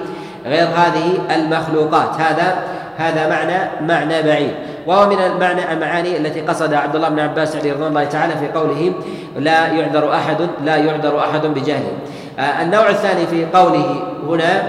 [0.46, 2.20] غير هذه المخلوقات.
[2.20, 2.62] هذا
[3.00, 4.54] هذا معنى معنى بعيد.
[4.86, 8.58] وهو من المعنى المعاني التي قصدها عبد الله بن عباس عليه رضوان الله تعالى في
[8.58, 8.92] قوله
[9.36, 11.92] لا يعذر أحد لا يعذر أحد بجهله.
[12.38, 14.62] آه، النوع الثاني في قوله هنا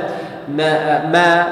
[0.57, 1.45] ما ما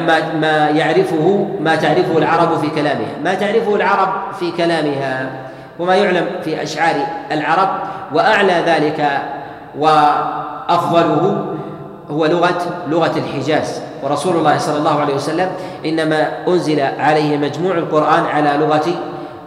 [0.00, 3.14] ما ما يعرفه ما تعرفه العرب في كلامها.
[3.24, 4.08] ما تعرفه العرب
[4.38, 5.30] في كلامها
[5.78, 6.94] وما يعلم في أشعار
[7.32, 7.68] العرب
[8.14, 9.08] وأعلى ذلك
[9.78, 11.46] وأفضله
[12.10, 13.83] هو لغة لغة الحجاز.
[14.04, 15.48] ورسول الله صلى الله عليه وسلم
[15.86, 18.86] إنما أنزل عليه مجموع القرآن على لغه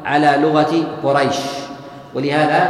[0.06, 1.40] على لغة قريش.
[2.16, 2.62] ولهذا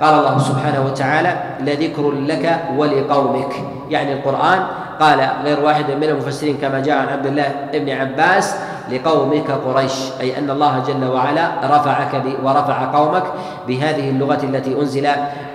[0.00, 3.52] قال الله سبحانه وتعالى لذكر لك ولقومك.
[3.90, 4.60] يعني القرآن
[5.00, 8.56] قال غير واحد من المفسرين كما جاء عن عبد الله بن عباس
[8.90, 9.92] لقومك قريش.
[10.20, 13.24] أي أن الله جل وعلا رفعك ورفع قومك
[13.68, 15.06] بهذه اللغة التي أنزل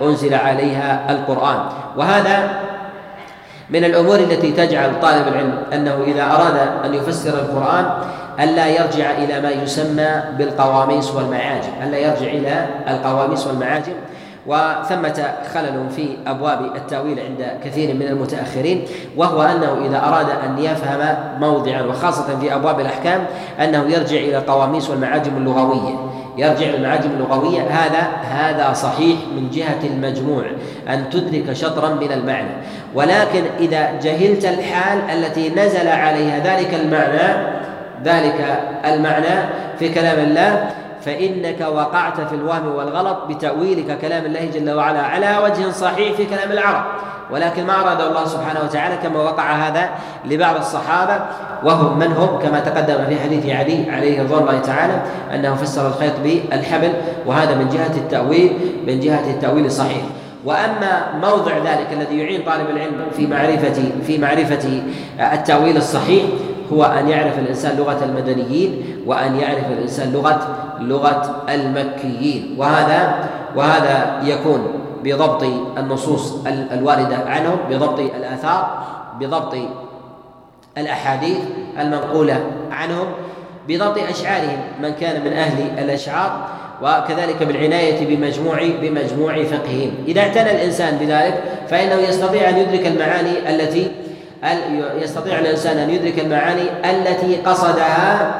[0.01, 1.59] أنزل عليها القرآن.
[1.97, 2.49] وهذا
[3.69, 7.85] من الأمور التي تجعل طالب العلم أنه إذا أراد أن يفسر القرآن
[8.39, 13.93] ألا يرجع إلى ما يسمى بالقواميس والمعاجم ألا يرجع إلى القواميس والمعاجم.
[14.47, 18.85] وثمة خلل في أبواب التأويل عند كثير من المتأخرين
[19.17, 23.25] وهو أنه إذا أراد أن يفهم موضعا وخاصة في أبواب الأحكام
[23.59, 25.95] أنه يرجع إلى القواميس والمعاجم اللغوية.
[26.37, 30.43] يرجع المعاجم اللغوية هذا هذا صحيح من جهة المجموع
[30.89, 32.51] أن تدرك شطرا من المعنى.
[32.93, 37.55] ولكن إذا جهلت الحال التي نزل عليها ذلك المعنى
[38.05, 40.69] ذلك المعنى في كلام الله
[41.05, 46.51] فإنك وقعت في الوهم والغلط بتأويلك كلام الله جل وعلا على وجه صحيح في كلام
[46.51, 46.83] العرب.
[47.31, 49.89] ولكن ما أراد الله سبحانه وتعالى كما وقع هذا
[50.25, 51.25] لبعض الصحابة
[51.63, 55.01] وهم من هم؟ كما تقدم في حديث علي عليه رضوان الله تعالى
[55.33, 56.93] أنه فسر الخيط بالحبل
[57.25, 58.53] وهذا من جهة التأويل
[58.87, 60.01] من جهة التأويل الصحيح
[60.45, 64.81] وأما موضع ذلك الذي يعين طالب العلم في معرفة في معرفة
[65.33, 66.23] التأويل الصحيح
[66.73, 72.55] هو أن يعرف الإنسان لغة المدنيين وأن يعرف الإنسان لغة لغة المكيين.
[72.57, 74.67] وهذا وهذا يكون
[75.03, 75.43] بضبط
[75.77, 78.83] النصوص الواردة عنهم بضبط الآثار
[79.19, 79.55] بضبط
[80.77, 81.37] الأحاديث
[81.79, 83.07] المنقولة عنهم
[83.67, 86.47] بضبط أشعارهم من كان من أهل الأشعار
[86.81, 89.91] وكذلك بالعناية بمجموع بمجموع فقههم.
[90.07, 93.91] إذا اعتنى الإنسان بذلك فإنه يستطيع أن يدرك المعاني التي
[95.01, 98.35] يستطيع الإنسان أن يدرك المعاني التي قصدها؟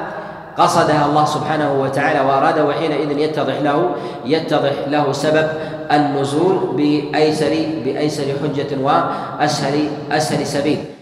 [0.57, 3.95] قصدها الله سبحانه وتعالى وأراده وحينئذ يتضح له
[4.25, 5.47] يتضح له سبب
[5.91, 7.53] النزول بأيسر
[7.85, 10.94] بأيسر حجة وأسهل أسهل سبيل.